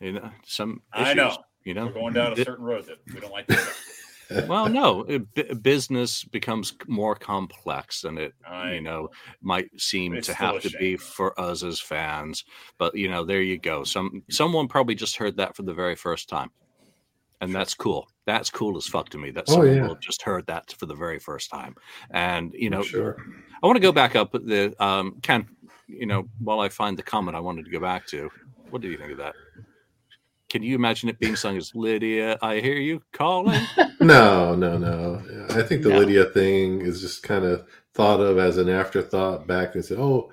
[0.00, 1.36] you know, some I know.
[1.64, 3.62] You know, we're going down a certain road that we don't like to go.
[4.48, 9.08] well, no, it- business becomes more complex than it, I you know,
[9.40, 10.98] might seem It's to have a to be shame.
[10.98, 12.44] for us as fans.
[12.78, 13.84] But you know, there you go.
[13.84, 16.50] Some someone probably just heard that for the very first time,
[17.40, 18.08] and that's cool.
[18.24, 19.30] That's cool as fuck to me.
[19.32, 19.94] That Oh, someone yeah.
[20.00, 21.74] just heard that for the very first time.
[22.10, 23.16] And you know, sure.
[23.62, 25.48] I want to go back up the um, Ken.
[25.88, 28.30] You know, while I find the comment I wanted to go back to,
[28.70, 29.34] what do you think of that?
[30.52, 32.36] Can you imagine it being sung as Lydia?
[32.42, 33.58] I hear you calling.
[34.00, 35.22] No, no, no.
[35.50, 36.00] I think the No.
[36.00, 40.30] Lydia thing is just kind of thought of as an afterthought back and said, oh,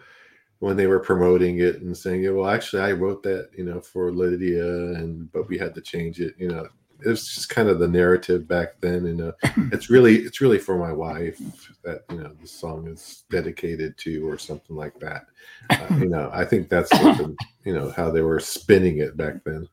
[0.58, 3.80] when they were promoting it and saying, yeah, well, actually, I wrote that, you know,
[3.80, 6.34] for Lydia, and but we had to change it.
[6.38, 6.68] You know,
[7.06, 9.32] it was just kind of the narrative back then, and uh,
[9.72, 11.40] it's really, it's really for my wife
[11.84, 15.28] that you know the song is dedicated to, or something like that.
[15.70, 19.46] Uh, you know, I think that's the, you know how they were spinning it back
[19.46, 19.70] then.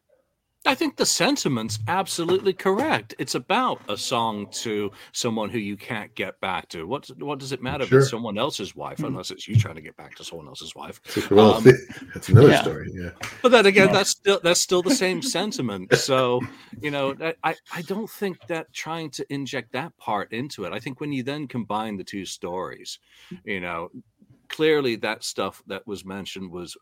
[0.67, 3.15] I think the sentiment's absolutely correct.
[3.19, 6.87] It's about a song to someone who you can't get back to.
[6.87, 9.07] What what does it matter if it's someone else's wife, Mhm.
[9.09, 11.01] unless it's you trying to get back to someone else's wife?
[11.31, 11.65] Well, Um,
[12.15, 12.63] that's another yeah.
[12.63, 12.91] story.
[12.93, 13.11] Yeah.
[13.43, 13.95] But then again, Yeah.
[13.95, 15.95] that's still that's still the same sentiment.
[15.95, 16.41] So
[16.83, 20.73] you know, I- I I don't think that trying to inject that part into it.
[20.73, 22.99] I think when you then combine the two stories,
[23.45, 23.91] you know,
[24.49, 26.77] clearly that stuff that was mentioned was,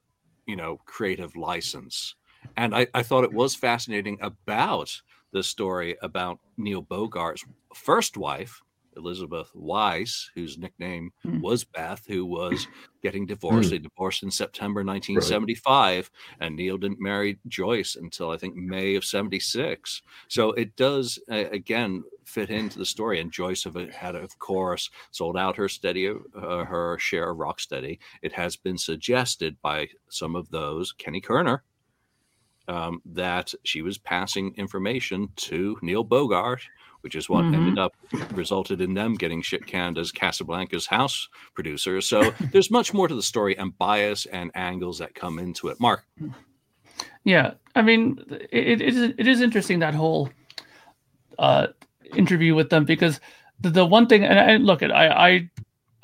[0.47, 2.15] you know, creative license,
[2.57, 5.01] and I I thought it was fascinating about
[5.33, 8.61] the story about Neil Bogart's first wife,
[8.97, 11.41] Elizabeth Weiss, whose nickname Hmm.
[11.41, 12.69] was Beth, who was
[13.03, 13.71] getting divorced.
[13.71, 19.05] They divorced in September 1975, and Neil didn't marry Joyce until I think May of
[19.05, 20.03] 76.
[20.29, 23.21] So it does, uh, again, fit into the story.
[23.21, 27.99] And Joyce have, had, of course, sold out her steady, uh, her share of Rocksteady.
[28.23, 31.65] It has been suggested by some of those, Kenny Kerner,
[32.69, 36.63] um, that she was passing information to Neil Bogart,
[37.03, 37.55] which is what Mhm.
[37.55, 37.95] ended up
[38.33, 42.01] resulted in them getting shit canned as Casablanca's house producer.
[42.01, 45.79] So there's much more to the story and bias and angles that come into it.
[45.81, 46.05] Mark,
[47.25, 48.19] Yeah, I mean,
[48.51, 50.31] it, it is it is interesting that whole
[51.39, 51.69] uh,
[52.15, 53.21] interview with them because
[53.61, 55.51] the, the one thing, and I, look, at I, I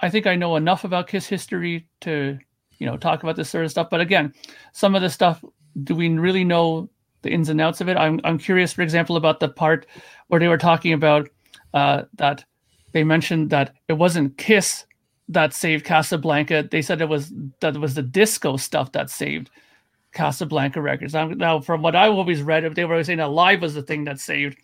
[0.01, 2.39] I think I know enough about Kiss history to
[2.79, 3.89] you know talk about this sort of stuff.
[3.91, 4.33] But again,
[4.73, 5.45] some of the stuff,
[5.83, 6.89] do we really know
[7.23, 7.97] the ins and outs of it?
[7.97, 9.87] I'm I'm curious, for example, about the part
[10.29, 11.29] where they were talking about
[11.75, 12.45] uh, that
[12.93, 14.85] they mentioned that it wasn't Kiss
[15.29, 16.69] that saved Casablanca.
[16.71, 19.51] They said it was that it was the disco stuff that saved
[20.13, 21.15] Casablanca Records.
[21.15, 23.83] Now, now, from what I've always read, they were always saying that live was the
[23.83, 24.59] thing that saved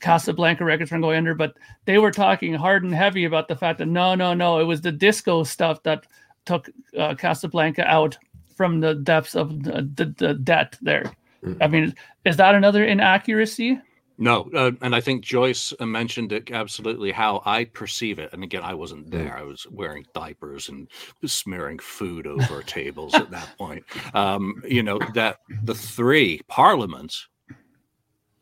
[0.00, 3.78] Casablanca Records from going under, but they were talking hard and heavy about the fact
[3.78, 6.06] that no, no, no, it was the disco stuff that
[6.46, 8.16] took uh, Casablanca out
[8.58, 11.12] from the depths of the, the, the debt there.
[11.44, 11.56] Mm.
[11.60, 11.94] I mean,
[12.24, 13.78] is that another inaccuracy?
[14.20, 18.30] No, uh, and I think Joyce uh, mentioned it absolutely how I perceive it.
[18.32, 19.38] And again, I wasn't there.
[19.38, 20.88] I was wearing diapers and
[21.24, 23.84] smearing food over tables at that point.
[24.14, 27.28] Um, you know that the three parliaments,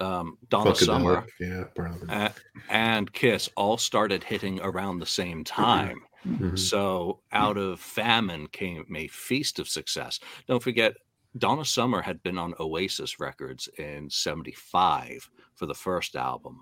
[0.01, 2.31] um, Donna Summer yeah, probably.
[2.71, 6.01] and Kiss, all started hitting around the same time.
[6.27, 6.59] Mhm.
[6.59, 10.21] So out of famine came a feast of success.
[10.47, 10.97] Don't forget,
[11.39, 16.61] Donna Summer had been on Oasis Records in 75 for the first album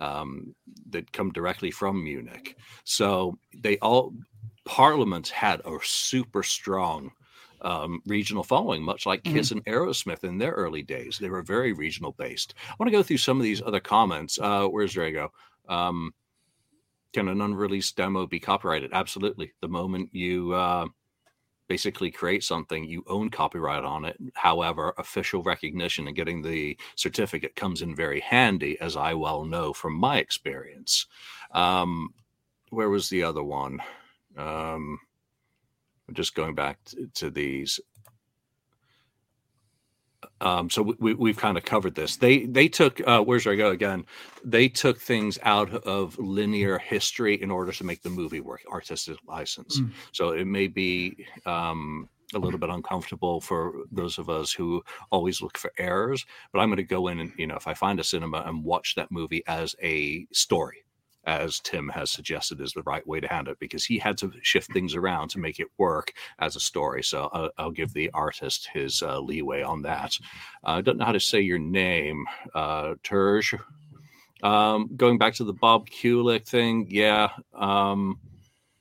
[0.00, 0.54] um,
[0.90, 2.56] that come directly from Munich.
[2.84, 4.12] So they all,
[4.64, 7.12] Parliament had a super strong
[7.62, 11.18] um, regional following, much like Kiss and Aerosmith in their early days.
[11.18, 12.54] They were very regional based.
[12.68, 14.38] I want to go through some of these other comments.
[14.38, 15.28] Uh, where's Drago?
[15.68, 16.12] Um,
[17.12, 18.90] can an unreleased demo be copyrighted?
[18.92, 19.52] Absolutely.
[19.60, 20.86] The moment you uh,
[21.68, 24.16] basically create something, you own copyright on it.
[24.34, 29.72] However, official recognition and getting the certificate comes in very handy, as I well know
[29.72, 31.06] from my experience.
[31.52, 32.10] Um,
[32.70, 33.80] where was the other one?
[34.36, 34.98] Um,
[36.12, 37.80] just going back to, to these.
[40.40, 42.16] Um, so we, we've kind of covered this.
[42.16, 44.04] They they took uh, where's where I go again?
[44.44, 48.62] They took things out of linear history in order to make the movie work.
[48.70, 49.80] Artistic license.
[49.80, 49.92] Mm.
[50.12, 55.40] So it may be um, a little bit uncomfortable for those of us who always
[55.40, 56.26] look for errors.
[56.52, 58.64] But I'm going to go in and you know if I find a cinema and
[58.64, 60.84] watch that movie as a story,
[61.26, 64.32] as Tim has suggested is the right way to handle it because he had to
[64.42, 67.02] shift things around to make it work as a story.
[67.02, 70.16] So I'll, I'll give the artist his uh, leeway on that.
[70.64, 73.60] Uh, I don't know how to say your name, uh, Terj.
[74.42, 78.20] Um, going back to the Bob Kulick thing, yeah, um,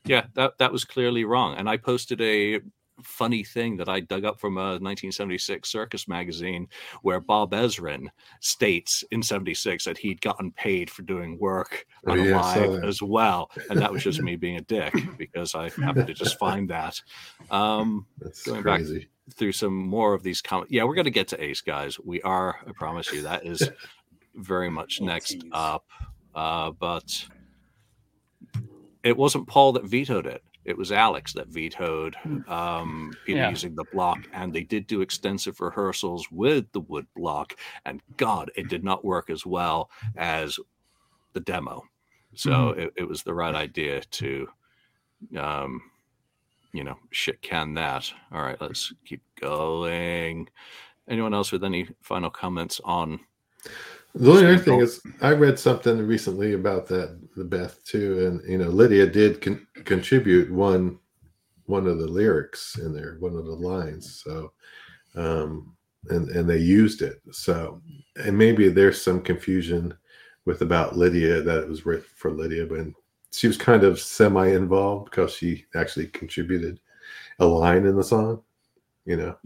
[0.05, 1.55] yeah, that that was clearly wrong.
[1.57, 2.59] And I posted a
[3.03, 6.67] funny thing that I dug up from a 1976 Circus magazine
[7.01, 8.07] where Bob Ezrin
[8.39, 12.71] states in 76 that he'd gotten paid for doing work Oh, on yeah, I Alive
[12.81, 12.85] that.
[12.87, 13.51] as well.
[13.69, 17.01] And that was just me being a dick because I happened to just find that.
[17.51, 18.81] Um, That's going back-
[19.33, 20.71] through some more of these comments.
[20.71, 21.99] Yeah, we're going to get to Ace, guys.
[21.99, 23.67] We are, I promise you, that is
[24.35, 25.43] very much Little next tease.
[25.51, 25.85] up.
[26.35, 27.25] Uh, but
[29.03, 30.43] it wasn't Paul that vetoed it.
[30.65, 32.15] It was Alex that vetoed
[32.47, 33.49] um, Peter Yeah.
[33.51, 37.53] using the block, and they did do extensive rehearsals with the wood block.
[37.85, 40.59] And God, it did not work as well as
[41.33, 41.83] the demo.
[42.33, 44.47] So it, it was the right idea to,
[45.37, 45.81] um,
[46.73, 48.11] you know, shit can that.
[48.31, 50.49] All right, let's keep going.
[51.07, 53.19] Anyone else with any final comments on?
[54.15, 58.49] The only other thing is, I read something recently about that the Beth too, and
[58.49, 60.99] you know, Lydia did con- contribute one
[61.65, 64.23] one of the lyrics in there, one of the lines.
[64.23, 64.53] So,
[65.15, 65.75] um,
[66.09, 67.21] and and they used it.
[67.31, 67.81] So,
[68.15, 69.93] and maybe there's some confusion
[70.45, 72.87] with about Lydia that it was written for Lydia, but
[73.31, 76.79] she was kind of semi involved because she actually contributed
[77.39, 78.41] a line in the song.
[79.05, 79.37] You know,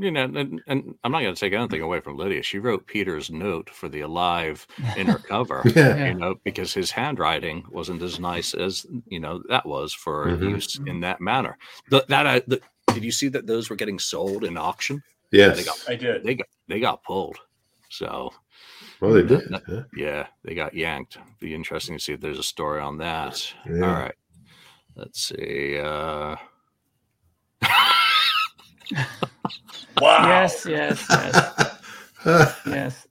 [0.00, 2.42] You know, and, and I'm not going to take anything away from Lydia.
[2.44, 4.64] She wrote Peter's note for the Alive
[4.96, 5.62] inner cover.
[5.66, 6.06] yeah, Yeah.
[6.06, 10.50] you know, because his handwriting wasn't as nice as you know that was for Mhm.
[10.50, 11.58] use in that manner.
[11.90, 12.60] The, that I, the,
[12.94, 15.02] did you see that those were getting sold in auction?
[15.32, 16.22] yes, They got I did.
[16.22, 17.38] they got they got pulled.
[17.90, 18.30] So
[19.00, 19.50] Well, they did.
[19.66, 19.82] Huh?
[19.96, 21.18] yeah, they got yanked.
[21.40, 23.52] Be interesting to see if there's a story on that.
[23.68, 23.80] Yeah.
[23.84, 24.14] All right.
[24.94, 25.76] Let's see.
[25.78, 26.36] Uh
[30.00, 30.28] Wow.
[30.28, 31.80] Yes, yes, yes,
[32.66, 33.06] yes.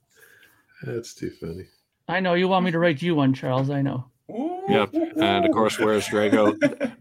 [0.82, 1.64] That's too funny.
[2.08, 3.68] I know you want me to write you one, Charles.
[3.68, 4.06] I know.
[4.30, 4.62] Ooh.
[4.68, 4.94] Yep.
[5.20, 6.56] And of course, where's Drago?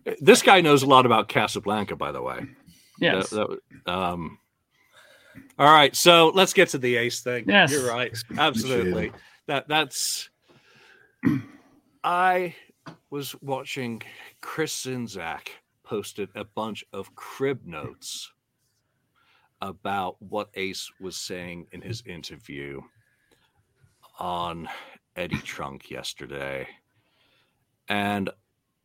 [0.19, 2.41] this guy knows a lot about Casablanca, by the way.
[2.99, 3.29] Yes.
[3.29, 4.39] That- that- um,
[5.57, 7.45] all right, so let's get to the ace thing.
[7.47, 7.71] Yes.
[7.71, 8.11] You're right.
[8.37, 9.13] Absolutely.
[9.47, 10.29] That that's
[12.03, 12.55] I
[13.09, 14.01] was watching
[14.41, 15.47] Chris Zinzak
[15.83, 18.31] posted a bunch of crib notes
[19.61, 22.81] about what Ace was saying in his interview
[24.19, 24.67] on
[25.15, 26.67] Eddie Trunk yesterday.
[27.89, 28.29] And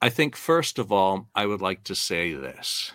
[0.01, 2.93] I think, first of all, I would like to say this.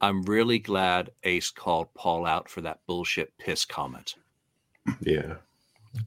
[0.00, 4.14] I'm really glad Ace called Paul out for that bullshit piss comment.
[5.00, 5.36] Yeah.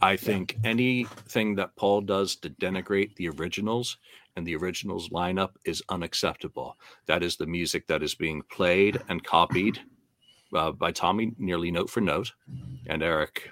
[0.01, 3.97] I think anything that Paul does to denigrate the originals
[4.35, 6.77] and the originals lineup is unacceptable.
[7.07, 9.79] That is the music that is being played and copied
[10.53, 12.33] uh, by Tommy nearly note for note
[12.87, 13.51] and Eric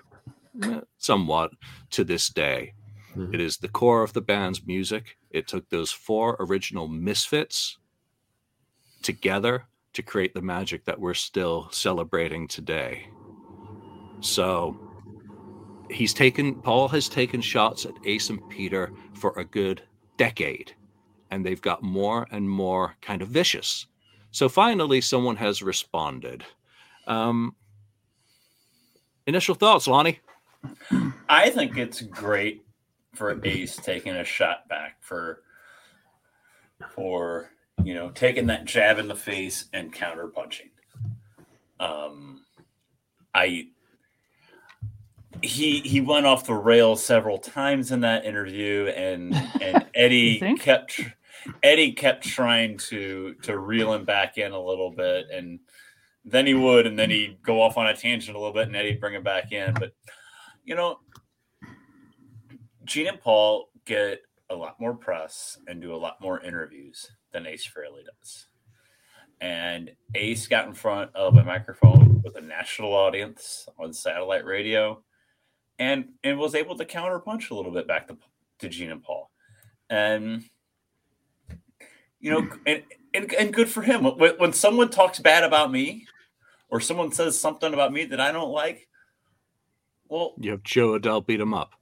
[0.64, 1.52] eh, somewhat
[1.92, 2.74] to this day.
[3.16, 3.34] Mhm.
[3.34, 5.18] It is the core of the band's music.
[5.32, 7.78] It took those four original misfits
[9.02, 13.08] together to create the magic that we're still celebrating today.
[14.20, 14.78] So
[15.90, 19.84] he's taken Paul has taken shots at Ace and Peter for a good
[20.18, 20.76] decade,
[21.32, 23.88] and they've got more and more kind of vicious.
[24.32, 26.44] So finally, someone has responded.
[27.08, 27.56] Um,
[29.26, 30.20] initial thoughts, Lonnie?
[31.30, 32.64] I think it's great
[33.16, 35.42] for Ace taking a shot back for
[36.92, 37.50] for
[37.84, 40.70] you know taking that jab in the face and counter punching.
[41.80, 42.44] Um,
[43.34, 43.68] I
[45.42, 51.02] he he went off the rails several times in that interview, and and Eddie kept
[51.64, 55.60] Eddie kept trying to to reel him back in a little bit, and
[56.30, 58.76] then he would, and then he'd go off on a tangent a little bit, and
[58.76, 59.74] Eddie'd bring him back in.
[59.74, 59.94] But
[60.64, 61.00] you know,
[62.86, 67.46] Gene and Paul get a lot more press and do a lot more interviews than
[67.46, 68.48] Ace Frehley does.
[69.40, 75.04] And Ace got in front of a microphone with a national audience on satellite radio
[75.80, 78.18] and and was able to counterpunch a little bit back to,
[78.60, 79.30] to Gene and Paul.
[79.90, 80.44] And
[82.20, 84.04] you know, and, and, and good for him.
[84.04, 86.08] When, when someone talks bad about me
[86.70, 88.88] or someone says something about me that I don't like,
[90.10, 91.74] well, You have Joe Adele beat him up.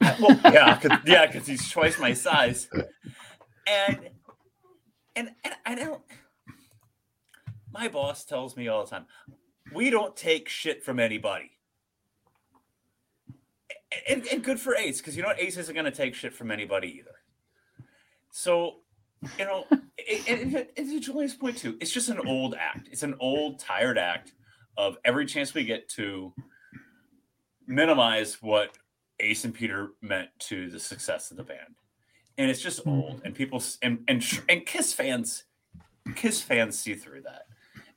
[0.00, 2.68] well, yeah, cause, yeah, because he's twice my size,
[3.66, 4.10] and
[5.16, 6.00] and and I don't.
[7.72, 9.06] My boss tells me all the time,
[9.74, 11.50] we don't take shit from anybody,
[14.08, 16.32] and, and good for Ace because you know what, Ace isn't going to take shit
[16.32, 17.16] from anybody either.
[18.30, 18.76] So,
[19.38, 22.88] you know, and, and, and to Julian's point too, it's just an old act.
[22.90, 24.32] It's an old, tired act
[24.76, 26.32] of every chance we get to
[27.66, 28.70] minimize what
[29.20, 31.74] Ace and Peter meant to the success of the band.
[32.38, 32.90] And it's just mm-hmm.
[32.90, 35.44] old, and people and and and Kiss fans,
[36.14, 37.46] Kiss fans see through that,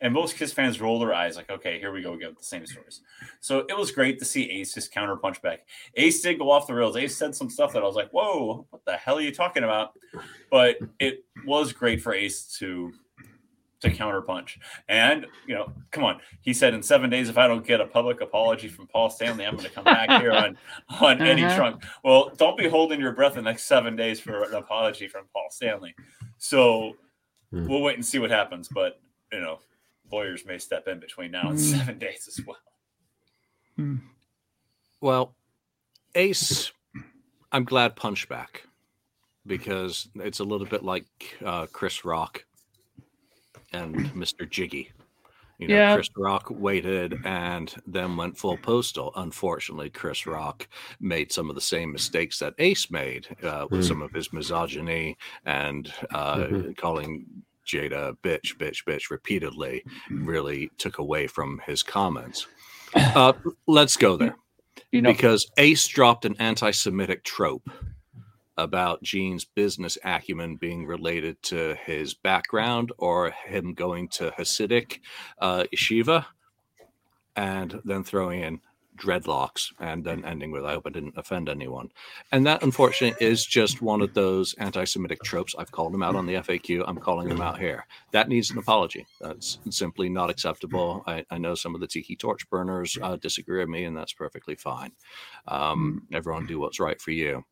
[0.02, 2.44] and most Kiss fans roll their eyes like, okay, here we go again with the
[2.44, 3.02] same stories.
[3.40, 5.62] So it was great to see Ace just counter punch back.
[5.96, 6.98] Ace did go off the rails.
[6.98, 9.64] Ace said some stuff that I was like, whoa, what the hell are you talking
[9.64, 9.92] about?
[10.50, 12.92] But it was great for Ace to
[13.82, 14.60] to counter punch.
[14.90, 17.86] And you know, come on, he said in seven days, if I don't get a
[17.88, 20.56] public apology from Paul Stanley, I'm going to come back here on
[21.00, 21.56] on Eddie Uh-huh.
[21.56, 21.84] Trunk.
[22.04, 25.48] Well, don't be holding your breath the next seven days for an apology from Paul
[25.50, 25.96] Stanley.
[26.38, 26.98] So
[27.52, 27.68] Hmm.
[27.68, 28.70] we'll wait and see what happens.
[28.70, 29.00] But
[29.32, 29.60] you know,
[30.12, 31.64] lawyers may step in between now and Hmm.
[31.78, 32.58] seven days as well.
[33.76, 33.98] Hmm.
[35.00, 35.36] Well,
[36.16, 36.72] Ace,
[37.52, 38.62] I'm glad Punchback
[39.48, 41.06] because it's a little bit like
[41.44, 42.46] uh, Chris Rock
[43.74, 44.48] and Mr.
[44.48, 44.92] Jiggy.
[45.58, 45.96] You know, Yeah.
[45.96, 49.12] Chris Rock waited and then went full postal.
[49.16, 50.68] Unfortunately, Chris Rock
[51.00, 53.88] made some of the same mistakes that Ace made uh, with Hmm.
[53.88, 56.78] some of his misogyny and uh, Mhm.
[56.78, 57.26] calling
[57.68, 59.84] Jada bitch, bitch, bitch repeatedly.
[60.10, 62.48] Really took away from his comments.
[62.94, 63.32] Uh,
[63.68, 64.36] let's go there
[64.92, 67.70] You know, because Ace dropped an anti-Semitic trope
[68.58, 75.00] about Gene's business acumen being related to his background or him going to Hasidic
[75.40, 76.26] uh, yeshiva,
[77.38, 78.60] and then throwing in
[79.02, 80.06] dreadlocks and mm.
[80.06, 81.90] then ending with I hope I didn't offend anyone.
[82.32, 85.56] And that unfortunately is just one of those anti-Semitic tropes.
[85.58, 86.46] I've called them out on the mm.
[86.46, 86.84] FAQ.
[86.88, 87.46] I'm calling them mm.
[87.46, 87.86] out here.
[88.12, 89.06] That needs an apology.
[89.20, 91.04] That's simply not acceptable.
[91.08, 94.14] I, I know some of the tiki torch burners uh, disagree with me, and that's
[94.14, 94.92] perfectly fine.
[95.48, 97.44] Um, everyone do what's right for you.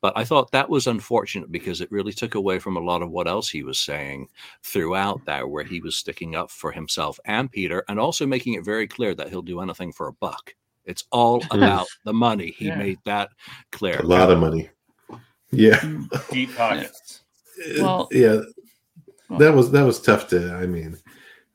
[0.00, 3.10] But I thought that was unfortunate because it really took away from a lot of
[3.10, 4.28] what else he was saying
[4.62, 8.64] throughout there, where he was sticking up for himself and Peter and also making it
[8.64, 10.54] very clear that he'll do anything for a buck.
[10.88, 12.54] It's all about the money.
[12.56, 12.76] He Yeah.
[12.78, 13.30] made that
[13.70, 13.98] clear.
[14.00, 14.70] A lot of money.
[15.52, 15.80] Yeah.
[16.32, 17.22] Deep pockets.
[17.78, 18.40] Well- yeah.
[19.38, 20.54] That was that was tough to.
[20.54, 20.96] I mean,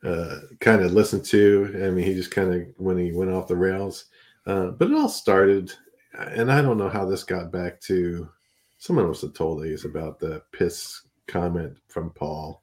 [0.03, 1.81] uh, kind of listen to.
[1.84, 4.05] I mean, he just kind of when he went off the rails.
[4.45, 5.73] Uh, but it all started,
[6.13, 8.29] and I don't know how this got back to.
[8.77, 12.61] Someone must have told Ace about the piss comment from Paul,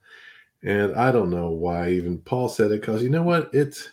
[0.63, 3.91] and I don't know why even Paul said it because you know what it's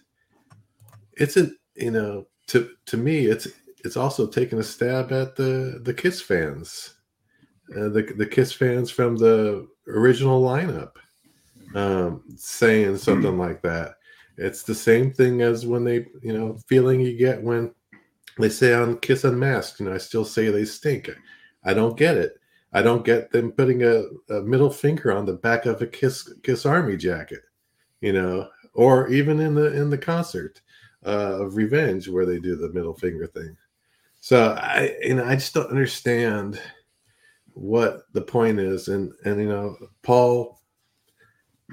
[1.14, 3.48] it's a you know to to me it's
[3.86, 6.96] it's also taking a stab at the the Kiss fans,
[7.76, 10.94] uh, the the Kiss fans from the original lineup,
[11.76, 13.96] um, saying something like that.
[14.38, 17.74] It's the same thing as when they you know feeling you get when
[18.40, 19.80] they say on Kiss Unmasked.
[19.80, 21.10] You know, I still say they stink.
[21.64, 22.34] I don't get it.
[22.74, 26.34] I don't get them putting a, a middle finger on the back of a Kiss
[26.44, 27.44] Kiss Army jacket.
[28.02, 30.62] You know, or even in the in the concert
[31.08, 33.56] uh, of Revenge where they do the middle finger thing.
[34.20, 36.60] So I, you know, I just don't understand
[37.54, 40.62] what the point is, and and you know, Paul,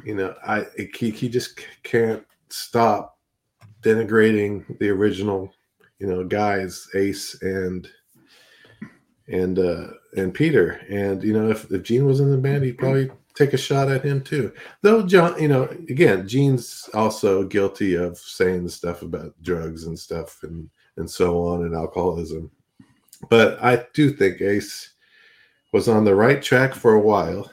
[0.04, 3.18] you know, I he he just can't stop
[3.82, 5.52] denigrating the original,
[5.98, 7.88] you know, guys, Ace and
[9.28, 12.78] and uh and Peter, and you know, if if Gene was in the band, he'd
[12.78, 14.52] probably take a shot at him too.
[14.82, 19.98] Though John, you know, again, Gene's also guilty of saying the stuff about drugs and
[19.98, 22.50] stuff and and so on and alcoholism.
[23.28, 24.90] But I do think Ace
[25.72, 27.50] was on the right track for a while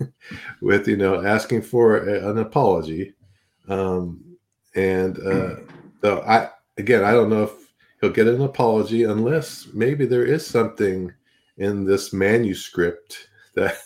[0.60, 3.14] with you know asking for a, an apology.
[3.68, 4.22] Um
[4.74, 5.56] and uh
[6.00, 7.52] though I again I don't know if
[8.00, 11.12] he'll get an apology unless maybe there is something
[11.58, 13.78] in this manuscript that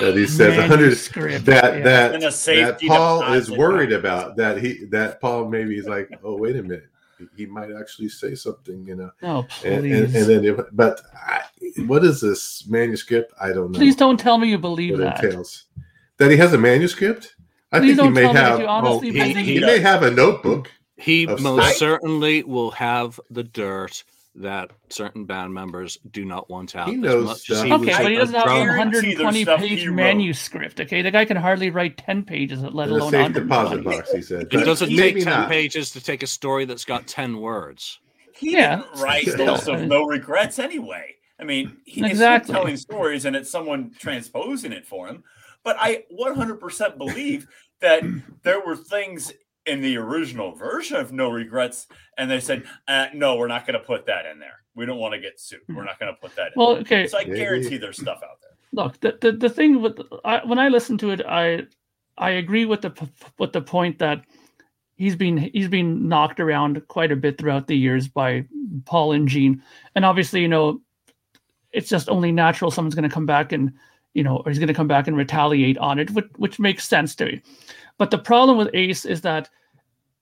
[0.00, 1.82] that he says a hundred Manuscript, that yeah.
[1.82, 3.98] that a that Paul is worried box.
[3.98, 6.86] about that he that Paul maybe is like oh wait a minute
[7.18, 9.92] he- he might actually say something you know oh, No, and, please.
[9.94, 11.42] and, and then if, but I,
[11.86, 15.22] what is this manuscript I don't know please don't tell me you believe that.
[15.22, 15.64] entails
[16.18, 17.34] that he has a manuscript
[17.72, 19.60] I Please think he don't may tell me that have you honestly he- he he
[19.60, 21.72] may have a notebook He most stuff.
[21.76, 24.02] certainly will have the dirt
[24.38, 26.88] that certain band members do not want out.
[26.88, 27.64] He as knows much as stuff.
[27.66, 28.76] he Okay, but he doesn't have a drummer.
[28.76, 30.80] guarantee there's 120 stuff page manuscript.
[30.80, 34.12] Okay, the guy can hardly write 10 pages, let in a alone safe deposit box
[34.12, 35.48] he said It doesn't take 10 not.
[35.48, 37.98] pages to take a story that's got 10 words.
[38.34, 41.14] He Yeah, didn't write still, those of no regrets anyway.
[41.40, 42.10] I mean, he, Exactly.
[42.10, 42.54] exactly.
[42.54, 45.22] telling stories and it's someone transposing it for him.
[45.64, 47.46] But I 100% believe
[47.80, 48.02] that
[48.42, 49.32] there were things
[49.66, 51.86] in the original version of No Regrets,
[52.18, 54.64] and they said, uh, "No, we're not going to put that in there.
[54.74, 55.60] We don't want to get sued.
[55.68, 56.82] We're not going to put that in." Well, there.
[56.82, 58.50] okay, so I guarantee there's stuff out there.
[58.72, 61.66] look, the, the, the thing with I, when I listen to it, I
[62.18, 64.24] I agree with the with the point that
[64.96, 68.46] he's been he's been knocked around quite a bit throughout the years by
[68.84, 69.62] Paul and Gene,
[69.94, 70.80] and obviously you know
[71.72, 73.72] it's just only natural someone's going to come back and
[74.14, 76.88] you know or he's going to come back and retaliate on it, which which makes
[76.88, 77.42] sense to me.
[77.98, 79.48] But the problem with Ace is that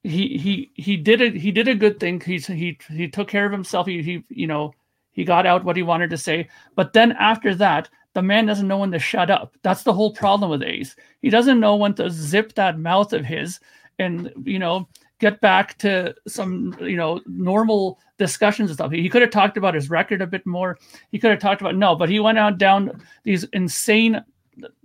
[0.02, 2.20] he he he did it he did a good thing.
[2.20, 3.86] He's he he took care of himself.
[3.86, 4.74] He he you know
[5.12, 6.48] he got out what he wanted to say.
[6.74, 9.56] But then after that, the man doesn't know when to shut up.
[9.62, 10.94] That's the whole problem with Ace.
[11.22, 13.60] He doesn't know when to zip that mouth of his
[13.98, 14.88] and you know
[15.20, 18.92] get back to some you know normal discussions and stuff.
[18.92, 20.78] He could have talked about his record a bit more.
[21.10, 24.22] He could have talked about no, but he went out down these insane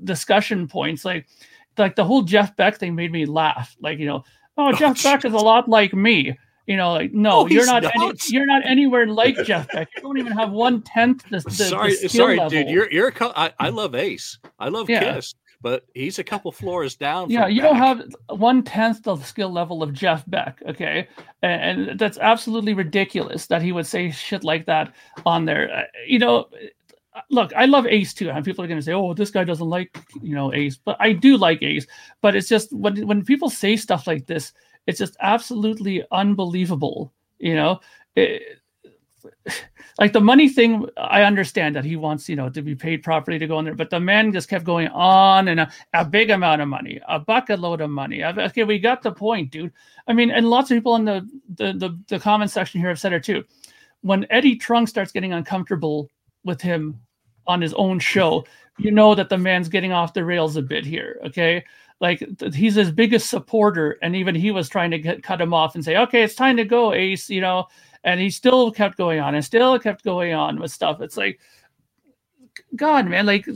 [0.04, 1.28] discussion points like
[1.80, 3.76] like the whole Jeff Beck thing made me laugh.
[3.82, 4.24] Like you know,
[4.58, 6.38] oh Jeff Beck is a lot like me.
[6.68, 8.30] You know, like no, Oh, you're he's not, Any, not.
[8.30, 9.88] you're not anywhere like Jeff Beck.
[9.96, 12.50] You don't even have one tenth the, the, sorry, the skill sorry, level.
[12.52, 12.70] dude.
[12.70, 13.12] You're you're.
[13.22, 14.38] I, I love Ace.
[14.60, 15.16] I love Yeah.
[15.16, 17.32] Kiss, but he's a couple floors down.
[17.32, 20.62] yeah, you don't have one tenth the skill level of Jeff Beck.
[20.68, 21.08] Okay,
[21.42, 24.94] and, and that's absolutely ridiculous that he would say shit like that
[25.26, 25.74] on there.
[25.74, 26.50] Uh, you know,
[27.14, 29.44] Uh, look, I love Ace too, and people are going to say, "Oh, this guy
[29.44, 31.88] doesn't like you know Ace," but I do like Ace.
[32.22, 34.54] But it's just when when people say stuff like this,
[34.88, 37.12] it's just absolutely unbelievable.
[37.40, 37.80] You know,
[38.16, 38.60] It-
[40.00, 43.38] like the money thing i understand that he wants you know to be paid properly
[43.38, 46.30] to go in there but the man just kept going on and a, a big
[46.30, 48.24] amount of money a bucket load of money.
[48.24, 49.74] Okay we got the point dude.
[50.08, 53.00] I mean and lots of people in the the the, the comment section here have
[53.00, 53.44] said it too.
[54.02, 56.10] When eddie trunk starts getting uncomfortable
[56.44, 57.00] with him
[57.48, 58.46] on his own show
[58.78, 61.64] you know that the man's getting off the rails a bit here okay?
[62.02, 62.24] Like
[62.54, 65.84] he's his biggest supporter and even he was trying to get, cut him off and
[65.84, 67.68] say okay it's time to go ace you know?
[68.04, 71.02] And he still kept going on and still kept going on with stuff.
[71.02, 71.40] It's like
[72.76, 73.48] god man like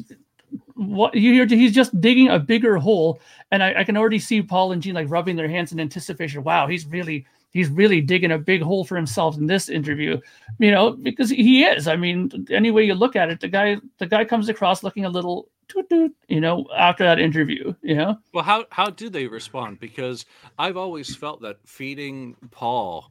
[0.75, 3.19] what you hear he's just digging a bigger hole
[3.51, 6.43] and I, I can already see paul and gene like rubbing their hands in anticipation.
[6.43, 10.19] Wow he's really he's really digging a big hole for himself in this interview
[10.59, 13.77] you know because he is i mean any way you look at it the guy
[13.99, 17.95] the guy comes across looking a little toot toot, you know after that interview you
[17.95, 19.79] know Well, how how do they respond?
[19.79, 20.25] Because
[20.59, 23.09] I've always felt that feeding Paul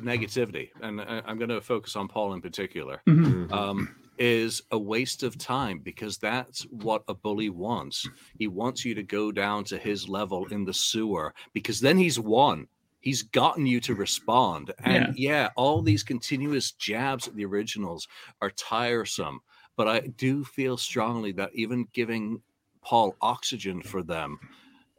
[0.00, 3.52] negativity, and I- I'm going to focus on Paul in particular, Mhm.
[3.52, 8.08] um, is a waste of time because that's what a bully wants.
[8.38, 12.18] He wants you to go down to his level in the sewer because then he's
[12.18, 12.66] won.
[13.06, 14.74] He's gotten you to respond.
[14.82, 18.08] And yeah, all these continuous jabs at the originals
[18.42, 19.42] are tiresome.
[19.76, 22.42] But I do feel strongly that even giving
[22.82, 24.40] Paul oxygen for them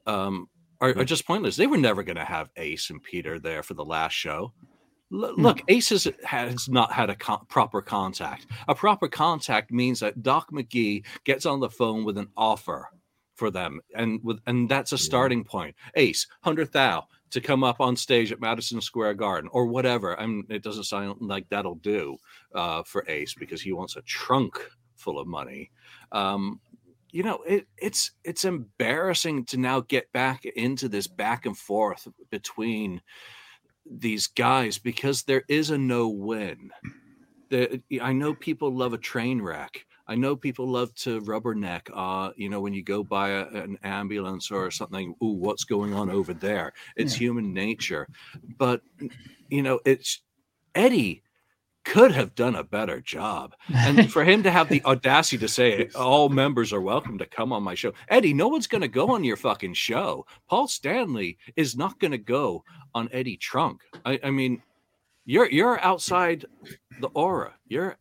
[0.05, 0.47] um,
[0.80, 1.58] are, are just pointless.
[1.58, 4.53] They were never going to have Ace and Peter there for the last show.
[5.12, 8.45] L- look, Ace has, has not had a co- proper contact.
[8.70, 12.88] A proper contact means that Doc McGee gets on the phone with an offer
[13.36, 15.76] for them, and with and that's a starting point.
[15.95, 20.19] Ace, hundred thou to come up on stage at Madison Square Garden or whatever.
[20.19, 22.17] I mean, it doesn't sound like that'll do
[22.55, 24.59] uh, for Ace because he wants a trunk
[24.95, 25.71] full of money.
[26.11, 26.59] Um,
[27.11, 32.07] you know, it, it's it's embarrassing to now get back into this back and forth
[32.30, 33.01] between
[33.89, 36.69] these guys because there is a no win.
[37.49, 39.86] The, I know people love a train wreck.
[40.08, 41.89] I know people love to rubberneck.
[41.93, 45.93] Uh, you know, when you go by a, an ambulance or something, ooh, what's going
[45.93, 46.74] on over there?
[46.95, 48.08] It's human nature.
[48.58, 48.82] But
[49.49, 50.22] you know, it's
[50.76, 51.24] Eddie
[51.88, 53.55] could have done a better job.
[53.74, 57.53] And for him to have the audacity to say all members are welcome to come
[57.53, 57.93] on my show.
[58.10, 60.26] Eddie, no one's going to go on your fucking show.
[60.49, 63.84] Paul Stanley is not going to go on Eddie Trunk.
[64.05, 64.62] I, I mean,
[65.26, 66.45] you're you're outside
[66.99, 67.53] the aura.
[67.68, 67.97] You're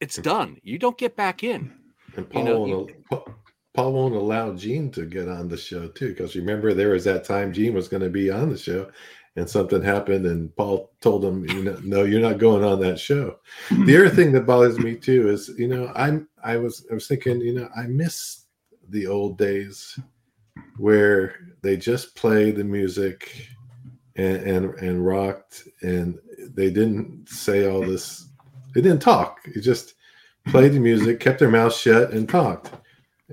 [0.00, 0.58] it's done.
[0.62, 1.72] You don't get back in.
[2.16, 3.34] And Paul, know, won't, you-
[3.74, 7.24] Paul won't allow Gene to get on the show too, because remember there was that
[7.24, 8.90] time Gene was going to be on the show,
[9.36, 12.98] and something happened, and Paul told him, "You know, no, you're not going on that
[12.98, 13.36] show."
[13.84, 17.06] the other thing that bothers me too is, you know, I'm I was I was
[17.06, 18.46] thinking, you know, I miss
[18.88, 19.98] the old days
[20.76, 23.48] where they just played the music
[24.16, 26.18] and and, and rocked, and
[26.54, 28.27] they didn't say all this.
[28.74, 29.40] They didn't talk.
[29.46, 29.94] It just
[30.46, 32.72] played the music, kept their mouth shut, and talked.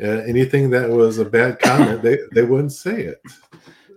[0.01, 3.21] Uh, anything that was a bad comment, they they wouldn't say it.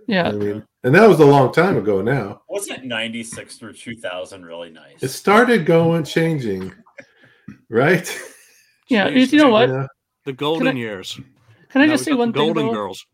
[0.07, 2.01] yeah I mean, and that was a long time ago.
[2.01, 5.03] Now Wasn't 96 through 2000 really nice?
[5.03, 6.73] it started going, changing,
[7.69, 8.07] right?
[8.89, 9.87] yeah Jeez, you know what Yeah.
[10.25, 11.19] The golden I- years.
[11.69, 12.73] can i Now just say got the one thing Golden?
[12.73, 13.05] Girls.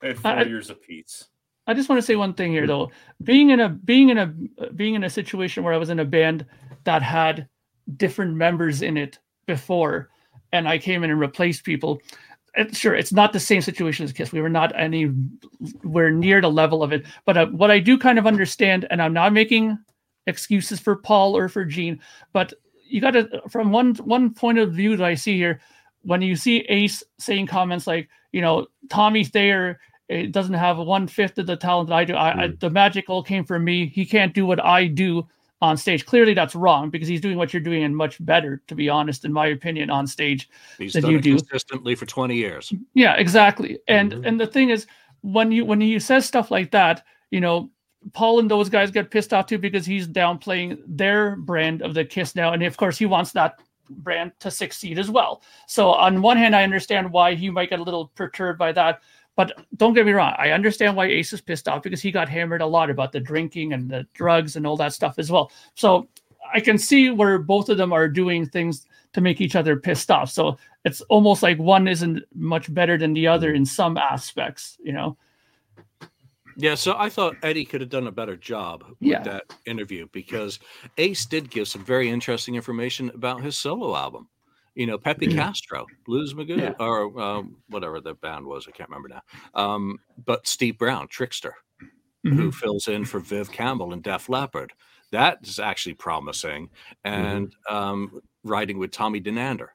[0.00, 1.28] They had four I- years apiece.
[1.68, 2.90] I just want to say one thing here, though.
[3.22, 4.26] Being in a being in a
[4.74, 6.44] being in a situation where I was in a band
[6.82, 7.46] that had
[7.96, 10.08] different members in it before,
[10.52, 12.00] and I came in and replaced people.
[12.54, 14.32] It, sure, it's not the same situation as Kiss.
[14.32, 17.06] We were not anywhere near the level of it.
[17.24, 19.78] But uh, what I do kind of understand, and I'm not making
[20.26, 21.98] excuses for Paul or for Gene,
[22.32, 22.52] but
[22.86, 25.60] you got to from one one point of view that I see here,
[26.02, 29.80] when you see Ace saying comments like, you know, Tommy Thayer
[30.12, 32.14] it doesn't have one fifth of the talent that I do.
[32.14, 33.86] I, I, the magic all came from me.
[33.86, 35.26] He can't do what I do
[35.62, 36.04] on stage.
[36.04, 39.24] Clearly, that's wrong because he's doing what you're doing and much better, to be honest,
[39.24, 40.50] in my opinion, on stage.
[40.76, 41.36] He's That done you it do.
[41.36, 42.72] consistently for 20 years.
[42.94, 43.78] Yeah, exactly.
[43.88, 44.26] And Mhm.
[44.26, 44.86] and the thing is,
[45.22, 47.70] when you when you says stuff like that, you know,
[48.12, 52.04] Paul and those guys get pissed off too because he's downplaying their brand of the
[52.04, 55.42] Kiss now, and of course he wants that brand to succeed as well.
[55.68, 59.00] So on one hand, I understand why he might get a little perturbed by that.
[59.34, 62.28] But don't get me wrong, I understand why Ace is pissed off because he got
[62.28, 65.50] hammered a lot about the drinking and the drugs and all that stuff as well.
[65.74, 66.08] So
[66.52, 70.10] I can see where both of them are doing things to make each other pissed
[70.10, 70.30] off.
[70.30, 74.92] So it's almost like one isn't much better than the other in some aspects, you
[74.92, 75.16] know.
[76.56, 79.22] Yeah, so I thought Eddie could have done a better job with Yeah.
[79.22, 80.58] that interview because
[80.98, 84.28] Ace did give some very interesting information about his solo album.
[84.74, 85.36] You know, Pepe Yeah.
[85.36, 86.74] Castro, Blues Magoo, Yeah.
[86.80, 89.22] or um, whatever the band was, I can't remember now.
[89.54, 91.52] Um, but Steve Brown, Trixter.
[92.24, 94.72] who fills in for Viv Campbell in Def Leppard.
[95.10, 96.70] That is actually promising.
[97.04, 99.70] And um, writing with Tommy Denander,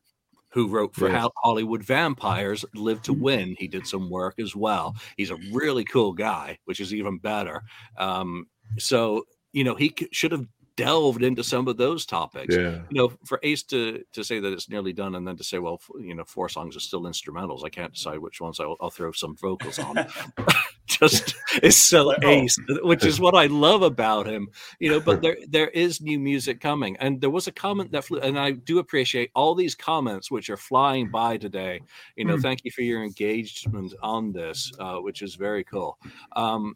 [0.54, 1.28] who wrote for Yes.
[1.43, 3.54] Hollywood Vampires, Live to Win.
[3.60, 4.95] He did some work as well.
[5.18, 7.64] He's a really cool guy, which is even better.
[7.98, 8.48] Um,
[8.80, 10.45] so, you know, he should have
[10.78, 12.80] delved into some of those topics Yeah.
[12.89, 15.59] you know, for Ace to to say that it's nearly done, and then to say,
[15.59, 17.65] well, you know, four songs are still instrumentals.
[17.65, 20.05] I can't decide which ones I'll, I'll throw some vocals on.
[20.88, 22.13] Just it's so.
[22.23, 24.47] Ace, which is what I love about him.
[24.80, 28.05] You know, but there there is new music coming, and there was a comment that
[28.05, 31.82] flew, and I do appreciate all these comments which are flying by today.
[32.15, 32.41] You know, Mm.
[32.41, 35.97] thank you for your engagement on this, uh, which is very cool.
[36.36, 36.75] Um,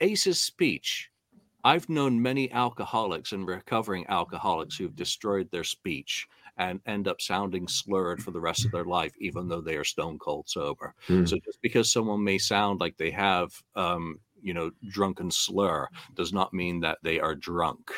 [0.00, 1.09] Ace's speech.
[1.64, 7.68] I've known many alcoholics and recovering alcoholics who've destroyed their speech and end up sounding
[7.68, 10.94] slurred for the rest of their life, even though they are stone cold sober.
[11.06, 11.24] Hmm.
[11.24, 16.32] So just because someone may sound like they have, um, you know, drunken slur does
[16.32, 17.90] not mean that they are drunk.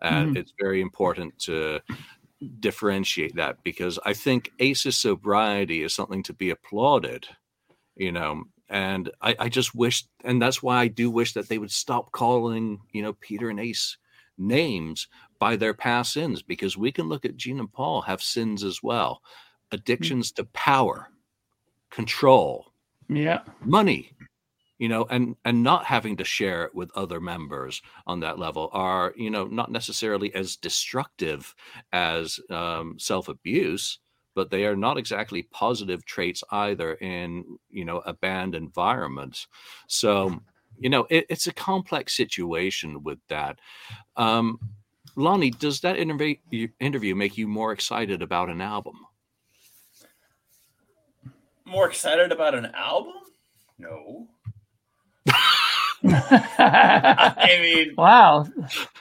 [0.00, 1.80] And it's very important to
[2.58, 7.28] differentiate that because I think Ace's sobriety is something to be applauded,
[7.96, 8.44] you know.
[8.72, 12.10] And I, I just wish, and that's why I do wish that they would stop
[12.10, 13.98] calling, you know, Peter and Ace
[14.38, 15.08] names
[15.38, 18.82] by their past sins because we can look at Gene and Paul have sins as
[18.82, 19.20] well
[19.70, 21.08] addictions to power,
[21.90, 22.72] control,
[23.08, 23.42] Yeah.
[23.64, 24.12] money
[24.78, 28.68] you know and and not having to share it with other members on that level
[28.72, 31.54] are you know not necessarily as destructive
[31.92, 34.00] as um, self-abuse
[34.34, 39.46] but they are not exactly positive traits either in you know a band environment
[39.86, 40.40] so
[40.78, 43.58] you know it, it's a complex situation with that
[44.16, 44.58] um
[45.16, 48.96] lonnie does that interview interview make you more excited about an album
[51.64, 53.14] More excited about an album?
[53.78, 54.28] No.
[56.04, 58.46] I mean, wow.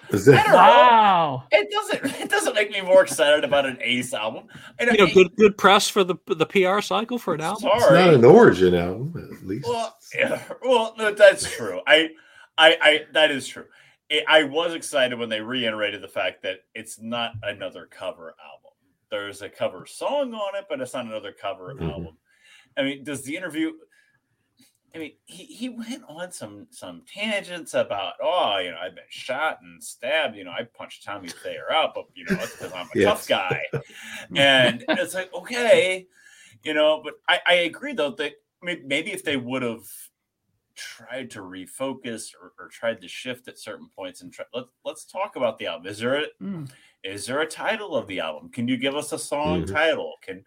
[0.10, 0.54] Is that, know.
[0.54, 1.44] Wow.
[1.52, 2.22] It doesn't.
[2.22, 4.46] It doesn't make me more excited about an Ace album.
[4.80, 7.92] I you know good good press for the the pr cycle for an album it's
[7.92, 9.68] not an origin album, at least.
[9.68, 11.82] Well, yeah, well, no, that's true.
[11.88, 12.10] I,
[12.58, 13.66] I, I, that is true.
[14.12, 18.72] I I was excited when they reiterated the fact that it's not another cover album.
[19.10, 21.92] There's a cover song on it, but it's not another cover Mhm.
[21.92, 22.18] album.
[22.78, 23.72] I mean, does the interview?
[24.94, 29.04] I mean, he, he went on some some tangents about, oh, you know, I've been
[29.10, 30.36] shot and stabbed.
[30.36, 33.06] You know, I punched Tommy Thayer out, but you know, it's because I'm a Yes.
[33.08, 33.62] tough guy.
[34.36, 36.08] And it's like, okay,
[36.64, 39.84] you know, but I, I agree though that maybe if they would have
[40.76, 45.06] tried to refocus or, or tried to shift at certain points and try, let, let's
[45.06, 45.88] talk about the album.
[45.88, 46.72] Is there a, Mm.
[47.04, 48.50] is there a title of the album?
[48.50, 49.74] Can you give us a song Mhm.
[49.74, 50.14] title?
[50.22, 50.44] Can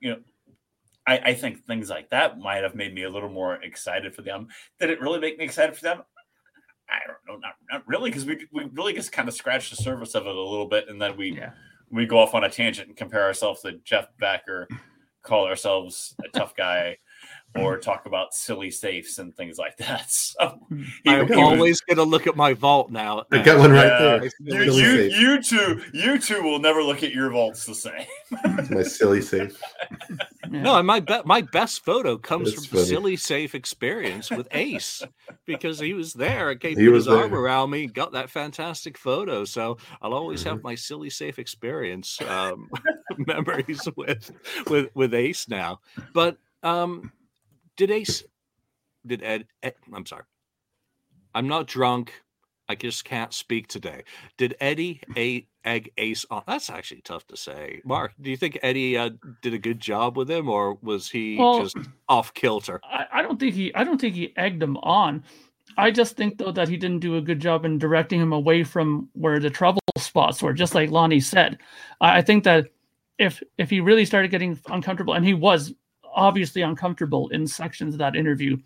[0.00, 0.20] you know?
[1.06, 4.22] I, I think things like that might have made me a little more excited for
[4.22, 4.48] them.
[4.80, 6.02] Did it really make me excited for them?
[6.88, 9.76] I don't know, not, not really, because we we really just kind of scratched the
[9.76, 11.52] surface of it a little bit, and then we Yeah.
[11.90, 14.68] we go off on a tangent and compare ourselves to Jeff Becker,
[15.22, 16.98] call ourselves a tough guy,
[17.56, 20.06] or talk about silly safes and things like that.
[20.36, 20.58] So
[21.06, 23.24] I'm always going to look at my vault now.
[23.30, 23.98] I got one right Yeah.
[23.98, 24.24] there.
[24.24, 24.30] you,
[24.64, 25.20] Silly you, safe.
[25.20, 28.04] you two, you two will never look at your vaults the same.
[28.70, 29.56] My silly safe.
[30.50, 34.46] No, and my be- my best photo comes That's from the silly safe experience with
[34.52, 35.02] Ace
[35.46, 37.40] because he was there and came He put was his arm there.
[37.40, 39.44] around me, got that fantastic photo.
[39.46, 40.50] So I'll always Mm-hmm.
[40.50, 42.68] have my silly safe experience um,
[43.26, 44.30] memories with
[44.68, 45.80] with with Ace now.
[46.12, 47.10] But um,
[47.76, 48.24] did Ace?
[49.06, 49.74] Did Ed, Ed?
[49.92, 50.24] I'm sorry.
[51.34, 52.12] I'm not drunk.
[52.68, 54.04] I just can't speak today.
[54.38, 56.42] Did Eddie a egg Ace on?
[56.46, 57.80] That's actually tough to say.
[57.84, 59.10] Mark, do you think Eddie uh,
[59.42, 61.76] did a good job with him, or was he Well, just
[62.08, 62.80] off kilter?
[62.84, 65.24] I, I don't think he I don't think he egged him on.
[65.76, 68.64] I just think though that he didn't do a good job in directing him away
[68.64, 71.58] from where the trouble spots were, just like Lonnie said.
[72.00, 72.68] I, I think that
[73.18, 75.74] if if he really started getting uncomfortable, and he was
[76.14, 78.56] obviously uncomfortable in sections of that interview,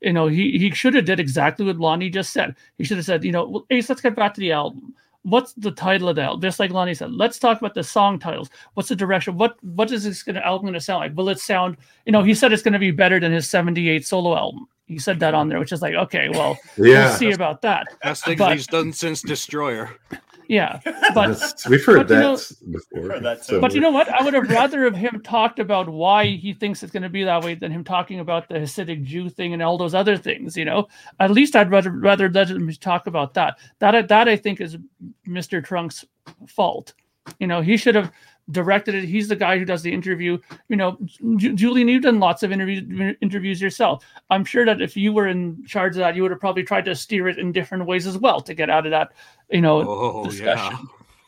[0.00, 2.54] you know, he he should have did exactly what Lonnie just said.
[2.78, 4.94] He should have said, you know, well, Ace, let's get back to the album.
[5.22, 6.40] What's the title of the album?
[6.40, 8.48] Just like Lonnie said, let's talk about the song titles.
[8.72, 9.36] What's the direction?
[9.36, 11.16] What what is this gonna album gonna sound like?
[11.16, 11.76] Will it sound
[12.06, 14.66] you know, he said it's going to be better than his 78 solo album.
[14.86, 17.08] He said that on there, which is like, okay, well, Yeah.
[17.08, 17.86] we'll see about that.
[18.02, 19.90] Best things but- he's done since Destroyer.
[20.50, 20.80] Yeah.
[21.14, 23.08] But That's- we've heard but you that know- before.
[23.14, 24.08] Heard that so- but you know what?
[24.08, 27.22] I would have rather have him talked about why he thinks it's going to be
[27.22, 30.56] that way than him talking about the Hasidic Jew thing and all those other things.
[30.56, 30.88] You know,
[31.20, 33.58] at least I'd rather rather let him talk about that.
[33.78, 34.76] That that I think is
[35.26, 35.64] Mr.
[35.64, 36.04] Trunk's
[36.48, 36.94] fault.
[37.38, 38.10] You know, he should have
[38.50, 39.04] directed it.
[39.04, 40.38] He's the guy who does the interview.
[40.68, 40.98] You know,
[41.36, 44.04] Ju- Julian, you've done lots of interviews interviews yourself.
[44.30, 46.84] I'm sure that if you were in charge of that, you would have probably tried
[46.86, 49.12] to steer it in different ways as well to get out of that.
[49.50, 50.78] You know, Oh discussion.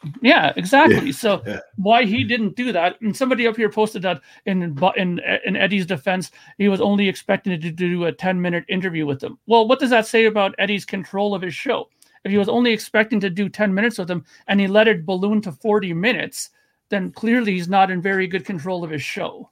[0.03, 0.11] yeah.
[0.20, 1.07] yeah, exactly.
[1.07, 1.61] Yeah, so yeah.
[1.77, 3.01] why he didn't do that?
[3.01, 7.61] And somebody up here posted that in in in Eddie's defense, he was only expecting
[7.61, 9.39] to do a 10 minute interview with them.
[9.47, 11.89] Well, what does that say about Eddie's control of his show?
[12.25, 15.05] If he was only expecting to do 10 minutes with them and he let it
[15.05, 16.51] balloon to 40 minutes,
[16.93, 19.49] then clearly he's not in very good control of his show.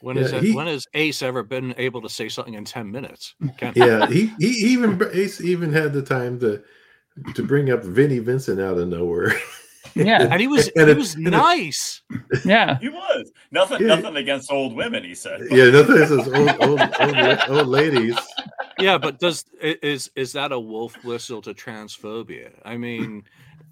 [0.00, 2.90] When Yeah, is he- when has Ace ever been able to say something in ten
[2.90, 3.34] minutes?
[3.58, 6.62] Can't- Yeah, he, he even Ace even had the time to
[7.34, 9.32] to bring up Vinnie Vincent out of nowhere.
[9.94, 12.02] Yeah, and he was And he it- was and it- nice.
[12.44, 12.78] yeah.
[12.80, 13.80] He was nothing.
[13.82, 13.94] Yeah.
[13.96, 15.04] Nothing against old women.
[15.04, 15.40] He said.
[15.50, 18.16] yeah, nothing is those old old old, old ladies.
[18.78, 22.50] Yeah, but does is is that a wolf whistle to transphobia?
[22.64, 23.22] I mean,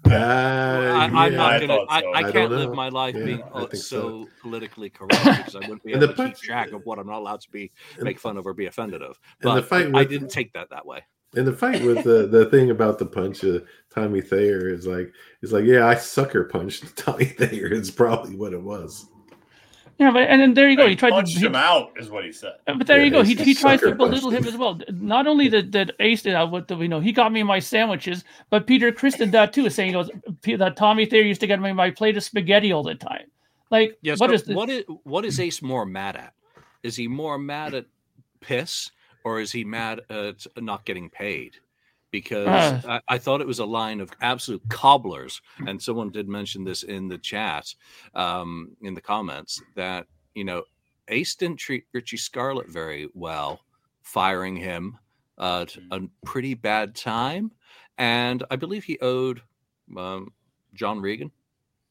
[0.05, 1.37] Uh, I, I'm yeah.
[1.37, 1.79] not gonna.
[1.89, 2.11] I, so.
[2.13, 4.29] I I can't live my life Yeah, being uh, so, so.
[4.41, 7.41] politically correct because I wouldn't be able to keep track of what I'm not allowed
[7.41, 9.19] to be make fun of or be offended of.
[9.41, 11.03] And the But fight I didn't take that that way.
[11.35, 15.11] And the fight with the the thing about the punch of Tommy Thayer is like
[15.41, 19.07] it's like yeah I sucker punched Tommy Thayer is probably what it was.
[19.99, 20.83] Yeah, but and then there you go.
[20.85, 22.53] He He tried punched to he- him out, is what he said.
[22.67, 23.23] Uh, But there Yeah, you go.
[23.23, 24.49] He, he tries to belittle him him.
[24.49, 24.79] as well.
[24.91, 27.59] Not only did, did Ace did that with the you know he got me my
[27.59, 30.09] sandwiches, but Peter Criss did that too, saying he goes
[30.57, 33.27] that Tommy Thayer used to get me my plate of spaghetti all the time.
[33.69, 34.19] Like Yes.
[34.19, 36.33] what but is the, what is what is Ace more mad at?
[36.81, 37.85] Is he more mad at
[38.41, 38.91] piss
[39.23, 41.57] or is he mad at not getting paid?
[42.13, 42.81] Because Uh.
[42.87, 46.83] I, I thought it was a line of absolute cobblers, and someone did mention this
[46.83, 47.73] in the chat,
[48.13, 50.63] um, in the comments that you know
[51.09, 53.65] Ace didn't treat Richie Scarlett very well,
[54.03, 54.97] firing him
[55.39, 57.51] uh, a pretty bad time,
[57.97, 59.41] and I believe he owed
[59.97, 60.33] um,
[60.75, 61.31] John Regan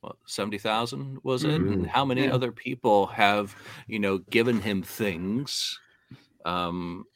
[0.03, 1.61] what, 70,000 was it?
[1.63, 1.87] And Mhm.
[1.87, 2.35] how many Yeah.
[2.35, 3.57] other people have,
[3.87, 5.79] you know, given him things?
[6.45, 7.07] Um,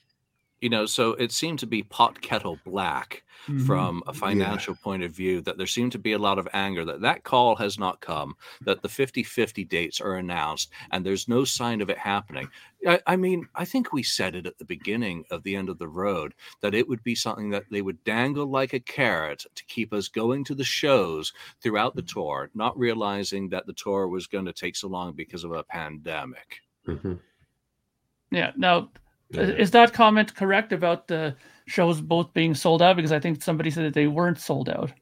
[0.60, 3.66] you know, so it seemed to be pot kettle black Mhm.
[3.66, 6.84] from a financial point of view that there seemed to be a lot of anger
[6.84, 11.44] that that call has not come that the 50-50 dates are announced and there's no
[11.44, 12.48] sign of it happening
[12.88, 15.78] I, I mean i think we said it at the beginning of the end of
[15.78, 19.64] the road that it would be something that they would dangle like a carrot to
[19.66, 21.32] keep us going to the shows
[21.62, 25.44] throughout the tour not realizing that the tour was going to take so long because
[25.44, 27.20] of a pandemic Mhm.
[28.32, 28.52] yeah.
[28.56, 29.00] Now Yeah.
[29.32, 31.34] Is that comment correct about the
[31.66, 32.96] shows both being sold out?
[32.96, 34.92] Because I think somebody said that they weren't sold out.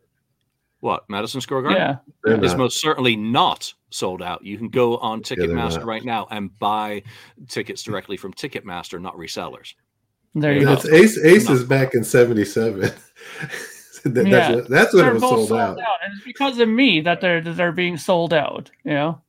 [0.80, 1.96] what madison square garden Yeah.
[2.24, 2.58] They're is not.
[2.58, 4.44] most certainly not sold out.
[4.44, 5.86] You can go on Ticketmaster not.
[5.86, 7.02] right now and buy
[7.48, 9.72] tickets directly from Ticketmaster, not resellers.
[10.34, 10.72] There you Yeah, go.
[10.74, 11.54] It's Ace Ace No.
[11.54, 12.80] is back in '77.
[14.04, 14.54] that's, Yeah.
[14.56, 15.78] what- that's when They're it was both sold out.
[15.78, 18.70] and it's because of me that they're that they're being sold out.
[18.84, 19.20] You know,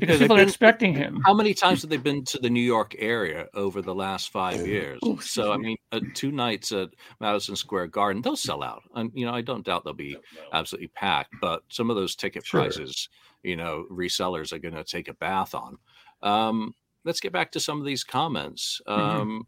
[0.00, 1.20] because they've people are been- expecting him.
[1.24, 4.66] How many times have they been to the New York area over the last five
[4.66, 4.98] years?
[5.02, 6.88] Oh, so I mean, uh, two nights at
[7.20, 10.16] Madison Square Garden, they'll sell out, and you know I don't doubt they'll be
[10.52, 11.34] absolutely packed.
[11.40, 12.62] But some of those ticket Sure.
[12.62, 13.08] prices,
[13.42, 15.78] you know, resellers are going to take a bath on.
[16.22, 16.74] Um,
[17.04, 19.20] let's get back to some of these comments, Mm-hmm.
[19.20, 19.46] um,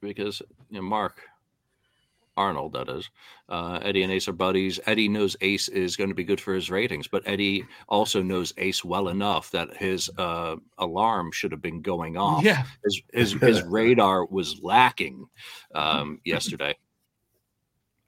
[0.00, 1.20] because you know, Mark
[2.40, 3.10] Arnold, that is,
[3.48, 4.80] uh, Eddie and Ace are buddies.
[4.86, 8.52] Eddie knows Ace is going to be good for his ratings, but Eddie also knows
[8.56, 12.42] Ace well enough that his uh, alarm should have been going off.
[12.44, 12.64] Yeah.
[12.84, 15.26] His his, his radar was lacking
[15.74, 16.74] um, yesterday.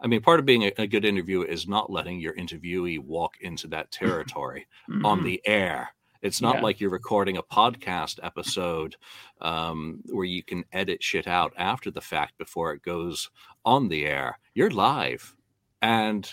[0.01, 3.35] I mean, part of being a, a good interviewer is not letting your interviewee walk
[3.41, 4.67] into that territory
[5.05, 5.25] on Mhm.
[5.25, 5.95] the air.
[6.23, 6.61] It's not Yeah.
[6.63, 8.97] like you're recording a podcast episode
[9.41, 13.29] um, where you can edit shit out after the fact before it goes
[13.65, 14.39] on the air.
[14.55, 15.35] You're live,
[15.81, 16.31] and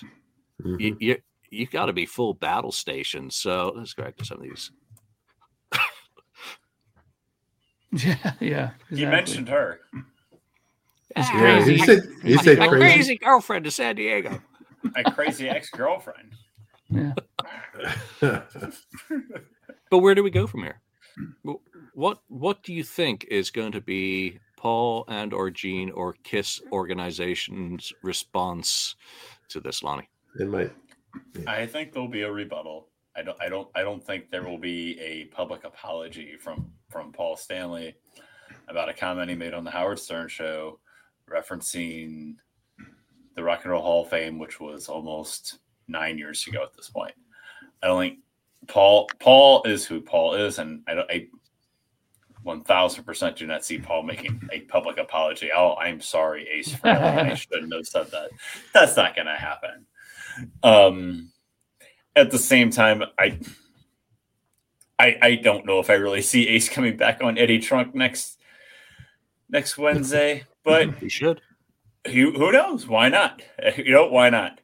[0.62, 0.80] Mhm.
[0.80, 1.18] you you,
[1.50, 3.30] you got to be full battle station.
[3.32, 4.72] So let's go back to some of these.
[7.92, 8.70] Yeah, yeah.
[8.90, 9.06] He exactly.
[9.06, 9.80] mentioned her.
[11.16, 11.74] It's Yeah, crazy.
[11.78, 12.84] he said he My- said my crazy.
[12.86, 14.40] crazy girlfriend to San Diego.
[14.96, 16.34] My crazy ex girlfriend.
[16.90, 17.14] Yeah.
[19.90, 20.80] But where do we go from here?
[21.96, 26.62] What what do you think is going to be Paul and or Gene or Kiss
[26.74, 28.95] organization's response
[29.47, 30.10] to this, Lonnie?
[30.38, 30.72] it might.
[31.47, 32.89] I think there'll be a rebuttal.
[33.16, 33.41] I don't.
[33.41, 33.70] I don't.
[33.74, 37.95] I don't think there will be a public apology from from Paul Stanley
[38.68, 40.80] about a comment he made on the Howard Stern show,
[41.32, 42.36] referencing
[43.36, 46.89] the Rock and Roll Hall of Fame, which was almost nine years ago at this
[46.89, 47.14] point.
[47.82, 48.20] I don't think
[48.68, 51.10] Paul Paul is who Paul is, and I don't.
[51.10, 51.28] I
[52.50, 55.50] one thousand percent do not see Paul making a public apology.
[55.56, 56.76] Oh, I'm sorry, Ace.
[56.84, 58.30] I shouldn't have said that.
[58.74, 59.86] That's not going to happen.
[60.64, 61.32] Um,
[62.16, 63.39] at the same time, I
[64.97, 68.39] I, I don't know if I really see Ace coming back on Eddie Trunk next
[69.50, 71.41] next Wednesday, but He should.
[72.08, 72.88] who who knows?
[72.88, 73.41] Why not?
[73.78, 74.60] You know, why not?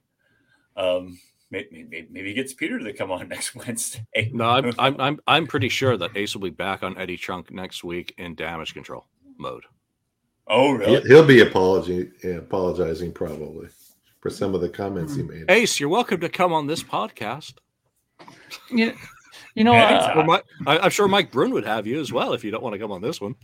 [0.75, 1.19] Um,
[1.55, 4.05] maybe, maybe, maybe he gets Peter to come on next Wednesday.
[4.33, 7.51] No, I'm, I'm I'm I'm pretty sure that Ace will be back on Eddie Trunk
[7.51, 9.05] next week in damage control
[9.37, 9.63] mode.
[10.47, 11.07] Oh, He'll, really?
[11.07, 13.67] he'll be apology, yeah, apologizing probably
[14.21, 15.45] for some of the comments he made.
[15.49, 17.53] Ace, you're welcome to come on this podcast.
[18.69, 18.93] You,
[19.55, 20.29] you know, Anytime.
[20.29, 22.61] uh, Or I, I'm sure Mike Brun would have you as well if you don't
[22.63, 23.35] want to come on this one.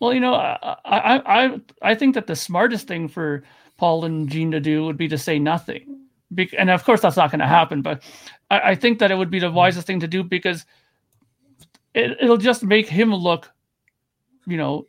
[0.00, 3.44] Well, you know, I, I I I think that the smartest thing for
[3.76, 6.03] Paul and Gene to do would be to say nothing, Bec-
[6.58, 7.82] and of course that's not going to happen.
[7.82, 8.02] But
[8.50, 10.64] I, I think that it would be the wisest thing to do because
[11.94, 13.50] it, it'll just make him look,
[14.46, 14.86] you know,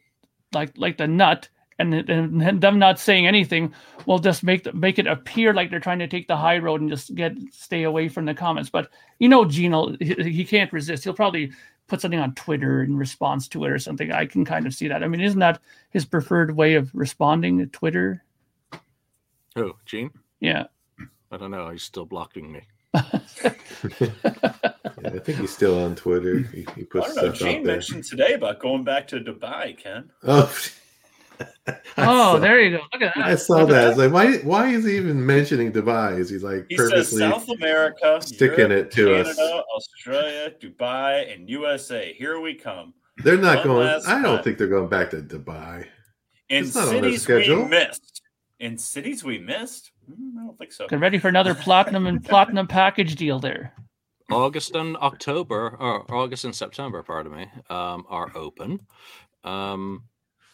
[0.54, 3.74] like like the nut, and, and them not saying anything
[4.06, 6.82] will just make the, make it appear like they're trying to take the high road
[6.82, 8.70] and just get stay away from the comments.
[8.70, 8.90] But
[9.20, 11.04] you know, Gene, he, he can't resist.
[11.04, 11.52] He'll probably
[11.88, 14.12] put something on Twitter in response to it or something.
[14.12, 15.04] I can kind of see that.
[15.04, 18.24] I mean, isn't that his preferred way of responding to Twitter?
[19.56, 20.12] Oh Gene?
[20.40, 20.66] Yeah.
[21.36, 21.70] I don't know.
[21.70, 22.62] He's still blocking me.
[25.02, 26.40] Yeah, I think he's still on Twitter.
[26.40, 27.34] He, he I puts don't know.
[27.34, 30.10] stuff Gene mentioned today about going back to Dubai, Ken.
[30.24, 30.52] Oh,
[31.68, 32.84] Oh, saw- there you go.
[32.94, 33.26] Look at that.
[33.26, 33.90] I saw that.
[33.90, 34.38] It's like, why?
[34.38, 36.18] Why is he even mentioning Dubai?
[36.18, 37.16] Is he like He says?
[37.16, 39.36] South America, sticking Europe, it to us.
[39.36, 42.14] Canada, Australia, Dubai, and USA.
[42.14, 42.94] Here we come.
[43.18, 43.88] They're not One going.
[43.90, 44.44] I don't time.
[44.46, 45.88] think they're going back to Dubai.
[46.50, 48.22] In It's not on their cities we missed.
[48.62, 49.92] In cities we missed?
[50.08, 50.88] Hmm, I don't think so.
[50.88, 53.74] Get ready for another platinum and platinum package deal there.
[54.32, 58.80] August and October, or August and September, pardon me, um, are open.
[59.44, 60.04] Um,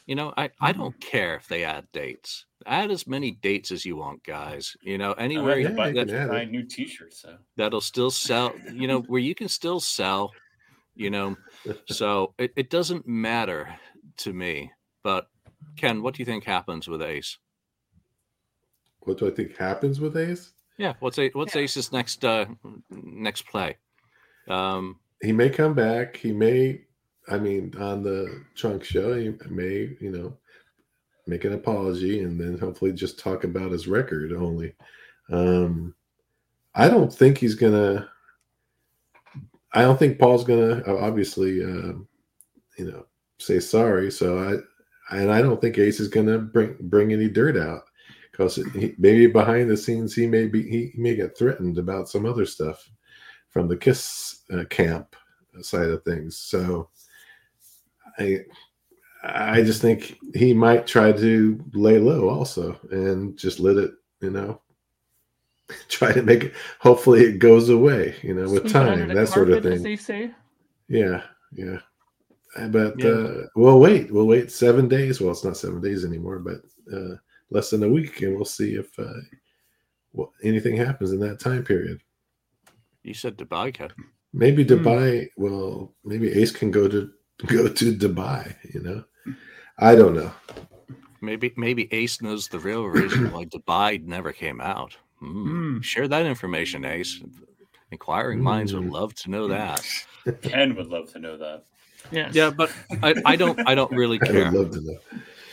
[0.05, 2.45] you know, I, I don't care if they add dates.
[2.65, 4.75] Add as many dates as you want, guys.
[4.81, 6.51] You know, anywhere I yeah, have buy, you can buy it.
[6.51, 7.21] new T-shirts.
[7.21, 10.31] So that'll still sell, you know, where you can still sell,
[10.95, 11.37] you know.
[11.87, 13.73] So it, it doesn't matter
[14.17, 14.71] to me.
[15.03, 15.27] But
[15.77, 17.37] Ken, what do you think happens with Ace?
[19.01, 20.51] What do I think happens with Ace?
[20.77, 22.45] Yeah, what's a, what's Ace's next uh
[22.89, 23.77] next play?
[24.47, 26.17] Um He may come back.
[26.17, 26.81] He may.
[27.29, 30.37] I mean, on the trunk show, he may, you know,
[31.27, 34.73] make an apology and then hopefully just talk about his record only.
[35.31, 35.93] Um,
[36.73, 38.09] I don't think he's gonna.
[39.73, 42.07] I don't think Paul's gonna uh, obviously, um,
[42.77, 43.05] you know,
[43.39, 44.11] say sorry.
[44.11, 47.83] So I, and I don't think Ace is gonna bring bring any dirt out
[48.31, 48.59] because
[48.97, 52.89] maybe behind the scenes he may be he, may get threatened about some other stuff
[53.49, 55.15] from the Kiss uh, camp
[55.61, 56.37] side of things.
[56.37, 56.89] So
[58.17, 58.45] I
[59.23, 64.31] I just think he might try to lay low also and just let it, you
[64.31, 64.61] know,
[65.89, 66.53] try to make it.
[66.79, 69.83] Hopefully, it goes away, you know, with time, that sort of thing.
[70.87, 71.21] Yeah,
[71.53, 71.77] yeah.
[72.69, 73.09] But Yeah.
[73.09, 74.11] uh, we'll wait.
[74.11, 75.21] We'll wait seven days.
[75.21, 76.61] Well, it's not seven days anymore, but
[76.91, 77.15] uh,
[77.51, 79.21] less than a week, and we'll see if uh,
[80.11, 82.01] what, anything happens in that time period.
[83.03, 83.89] you said Dubai, Ken.
[84.33, 84.73] Maybe Hmm.
[84.73, 85.27] Dubai.
[85.37, 87.11] Well, maybe Ace can go to
[87.47, 88.55] go to Dubai.
[88.73, 89.03] You know,
[89.77, 90.31] I don't know.
[91.21, 94.97] Maybe maybe Ace knows the real reason why Dubai never came out.
[95.19, 95.47] Hmm.
[95.47, 95.79] Hmm.
[95.81, 97.21] Share that information, Ace.
[97.91, 98.89] Inquiring minds would Hmm.
[98.89, 99.83] love to know that.
[100.41, 101.65] Ken would love to know that.
[102.11, 102.71] Yeah, Yeah, but
[103.03, 104.51] I, I don't I don't really I care.
[104.51, 104.99] would love to know.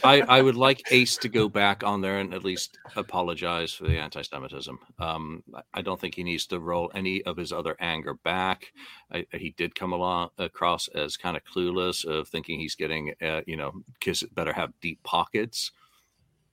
[0.04, 3.84] I, I would like Ace to go back on there and at least apologize for
[3.84, 4.78] the anti-Semitism.
[4.98, 5.42] Um,
[5.74, 8.72] I- don't think he needs to roll any of his other anger back.
[9.10, 13.40] I, he did come along across as kind of clueless of thinking he's getting, uh,
[13.46, 15.72] you know, Kiss better have deep pockets.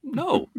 [0.03, 0.49] No,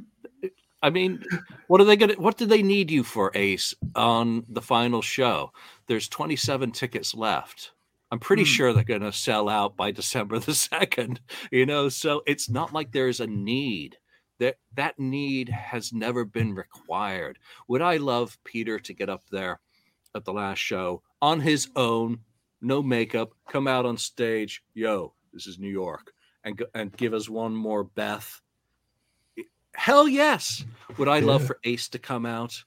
[0.82, 1.24] I mean,
[1.68, 2.14] what are they gonna?
[2.14, 3.74] What do they need you for, Ace?
[3.94, 5.52] On the final show,
[5.86, 7.72] there's 27 tickets left.
[8.10, 8.46] I'm pretty Hmm.
[8.46, 11.18] sure they're going to sell out by December the 2nd,
[11.50, 13.98] you know, so it's not like there's a need.
[14.38, 17.38] That that need has never been required.
[17.68, 19.60] Would I love Peter to get up there
[20.14, 22.20] at the last show on his own,
[22.60, 26.12] no makeup, come out on stage, yo, this is New York,
[26.44, 28.42] and and give us one more Beth?
[29.74, 30.64] Hell yes.
[30.98, 32.62] Would I love for Ace to come out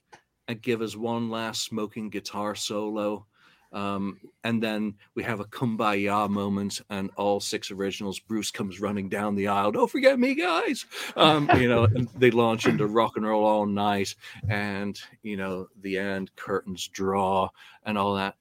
[0.47, 3.25] and give us one last smoking guitar solo?
[3.71, 8.19] Um, and then we have a kumbaya moment, and all six originals.
[8.19, 9.71] Bruce comes running down the aisle.
[9.71, 10.85] Don't forget me, guys.
[11.15, 14.15] Um, you know, and they launch into rock and roll all night,
[14.49, 17.49] and you know, the end curtains draw
[17.83, 18.35] and all that.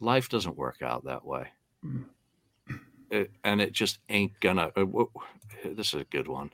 [0.00, 1.48] Life doesn't work out that way,
[3.10, 4.70] It- and it just ain't gonna.
[4.76, 5.12] Uh, wh-
[5.64, 6.50] this is a good one.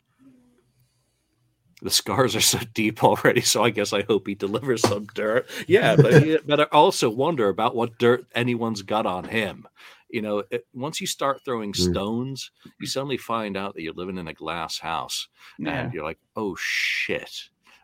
[1.85, 3.43] The scars are so deep already.
[3.43, 5.49] So I guess I hope he delivers some dirt.
[5.68, 9.68] Yeah, but he, but I also wonder about what dirt anyone's got on him.
[10.09, 11.91] You know, it, once you start throwing Mm.
[11.91, 15.28] stones, you suddenly find out that you're living in a glass house,
[15.59, 15.82] Yeah.
[15.85, 17.30] and you're like, oh shit.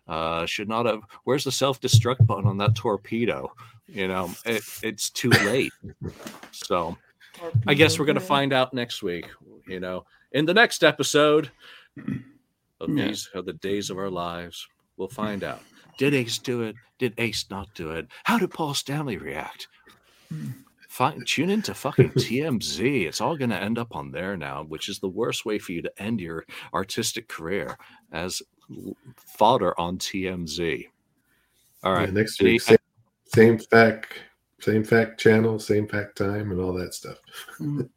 [0.09, 1.03] Uh, should not have.
[1.25, 3.53] Where's the self destruct button on that torpedo?
[3.87, 5.73] You know, it, it's too late.
[6.53, 6.97] So
[7.67, 9.27] I guess we're gonna find out next week.
[9.69, 11.51] You know, in the next episode
[12.81, 13.09] of Yeah.
[13.09, 14.67] these are the days of our lives.
[14.97, 15.61] We'll find out.
[15.99, 16.77] Did Ace do it?
[16.99, 18.09] Did Ace not do it?
[18.25, 19.69] How did Paul Stanley react?
[20.89, 23.07] Fine, tune into fucking TMZ.
[23.07, 25.73] It's all going to end up on there now, which is the worst way for
[25.73, 27.77] you to end your artistic career
[28.13, 28.43] as
[29.17, 30.89] fodder on TMZ.
[31.85, 32.79] All right, Yeah, next Any- week, same,
[33.27, 34.15] same fact,
[34.61, 37.19] same fact channel, same fact time, and all that stuff.
[37.61, 37.89] Mm.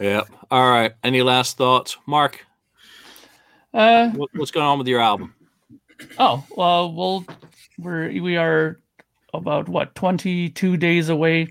[0.00, 0.28] yep.
[0.50, 0.92] All right.
[1.02, 2.46] Any last thoughts, Mark?
[3.74, 5.34] Uh, What, what's going on with your album?
[6.18, 7.24] oh well, we'll
[7.78, 8.80] we're we are
[9.32, 11.48] about what 22 days away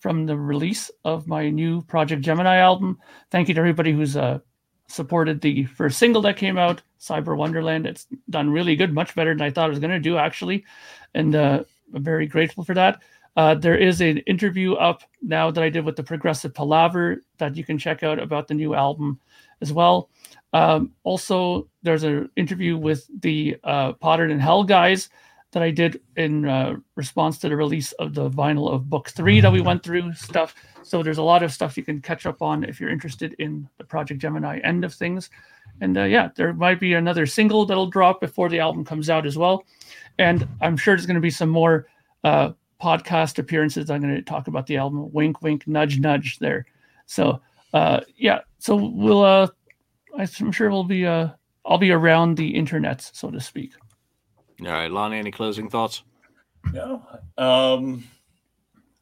[0.00, 2.98] from the release of my new Project Gemini album.
[3.30, 4.38] Thank you to everybody who's uh,
[4.88, 7.86] supported the first single that came out, Cyber Wonderland.
[7.86, 10.64] It's done really good, much better than I thought it was going to do, actually.
[11.14, 11.64] And uh,
[11.94, 13.02] I'm very grateful for that.
[13.36, 17.56] Uh, there is an interview up now that I did with the Progressive Palaver that
[17.56, 19.20] you can check out about the new album
[19.60, 20.10] as well.
[20.52, 25.10] Um, also, there's an interview with the uh, Pottered in Hell guys
[25.52, 29.40] that I did in uh, response to the release of the vinyl of book three
[29.40, 30.54] that we went through stuff.
[30.82, 33.68] So there's a lot of stuff you can catch up on if you're interested in
[33.78, 35.30] the Project Gemini end of things.
[35.80, 39.26] And uh, yeah, there might be another single that'll drop before the album comes out
[39.26, 39.64] as well.
[40.18, 41.86] And I'm sure there's going to be some more
[42.24, 42.52] uh,
[42.82, 43.90] podcast appearances.
[43.90, 45.10] I'm going to talk about the album.
[45.12, 46.38] Wink, wink, nudge, nudge.
[46.38, 46.66] There.
[47.06, 47.40] So
[47.72, 49.22] uh, yeah, so we'll.
[49.22, 49.48] Uh,
[50.18, 51.06] I'm sure we'll be.
[51.06, 51.28] Uh,
[51.64, 53.72] I'll be around the internet, so to speak.
[54.62, 55.18] All right, Lonnie.
[55.18, 56.02] Any closing thoughts?
[56.72, 57.06] No.
[57.36, 58.04] Um,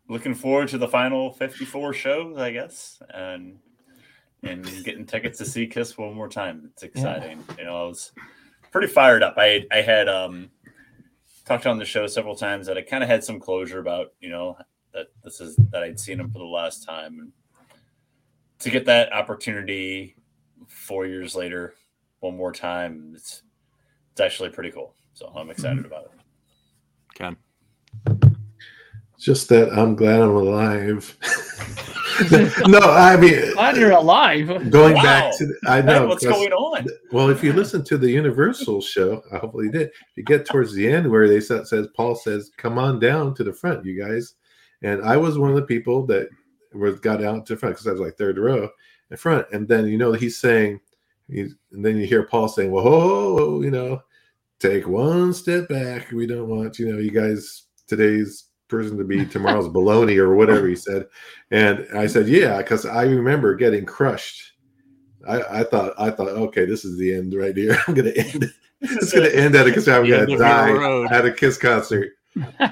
[0.08, 3.58] looking forward to the final 54 shows, I guess, and
[4.42, 6.70] and getting tickets to see Kiss one more time.
[6.72, 7.44] It's exciting.
[7.58, 8.12] You know, I was
[8.72, 9.34] pretty fired up.
[9.36, 10.50] I I had um
[11.44, 14.30] talked on the show several times that I kind of had some closure about you
[14.30, 14.56] know
[14.92, 17.32] that this is that I'd seen him for the last time, and
[18.60, 20.16] to get that opportunity
[20.66, 21.74] four years later,
[22.20, 23.42] one more time, it's
[24.12, 24.94] it's actually pretty cool.
[25.14, 25.86] So I'm excited mm-hmm.
[25.86, 26.10] about it.
[27.14, 27.36] Ken.
[29.24, 31.16] Just that I'm glad I'm alive.
[32.68, 34.70] no, I mean, Glad you're alive.
[34.70, 35.02] going Wow.
[35.02, 36.06] back to, the, I know.
[36.06, 36.86] what's going on?
[37.10, 39.90] Well, if you listen to the Universal show, I hopefully you did.
[40.16, 43.44] You get towards the end where they said, says Paul says, "Come on down to
[43.44, 44.34] the front, you guys."
[44.82, 46.28] And I was one of the people that
[46.74, 48.68] was got out to the front because I was like third row
[49.10, 49.46] in front.
[49.52, 50.80] And then you know he's saying,
[51.28, 53.00] he's, and then you hear Paul saying, "Well, ho,
[53.38, 54.02] ho, you know,
[54.60, 56.10] take one step back.
[56.12, 58.44] We don't want you know you guys today's
[58.74, 61.06] person to be tomorrow's baloney or whatever he said."
[61.50, 64.52] And I said, "Yeah," because I remember getting crushed.
[65.26, 67.78] I, I thought I thought okay, this is the end right here.
[67.86, 68.52] I'm gonna end.
[68.80, 71.56] It's gonna end at a because I'm gonna end of your die at a Kiss
[71.56, 72.10] concert.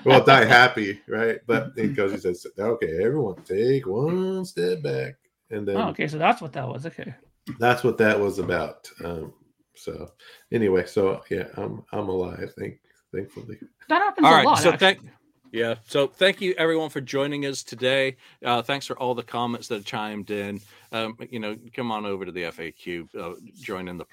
[0.05, 1.39] Well, die happy, right?
[1.47, 5.15] But because he says, okay, everyone take one step back,
[5.51, 6.85] and then Oh, okay, so that's what that was.
[6.87, 7.15] Okay.
[7.59, 8.91] that's what that was about.
[9.05, 9.33] Um,
[9.75, 10.13] so
[10.51, 12.53] anyway, so yeah, I'm I'm alive.
[12.59, 12.81] Thank
[13.15, 13.59] thankfully.
[13.89, 14.47] That happens All a right.
[14.47, 14.59] lot.
[14.59, 14.95] so actually.
[14.95, 15.11] thank.
[15.53, 15.75] Yeah.
[15.85, 18.17] So thank you everyone for joining us today.
[18.43, 20.59] Uh, thanks for all the comments that chimed in.
[20.93, 24.07] Um, you know, come on over to the FAQ, uh, join in the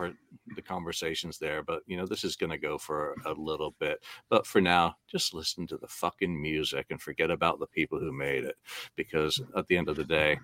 [0.55, 1.63] the conversations there.
[1.63, 4.03] But you know, this is going to go for a little bit.
[4.29, 8.11] But for now, just listen to the fucking music and forget about the people who
[8.11, 8.57] made it,
[8.97, 10.37] because at the end of the day,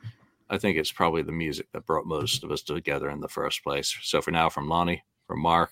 [0.50, 3.66] I think it's probably the music that brought most of us together in the first
[3.66, 3.94] place.
[4.02, 5.72] So for now, from Lonnie, from Mark,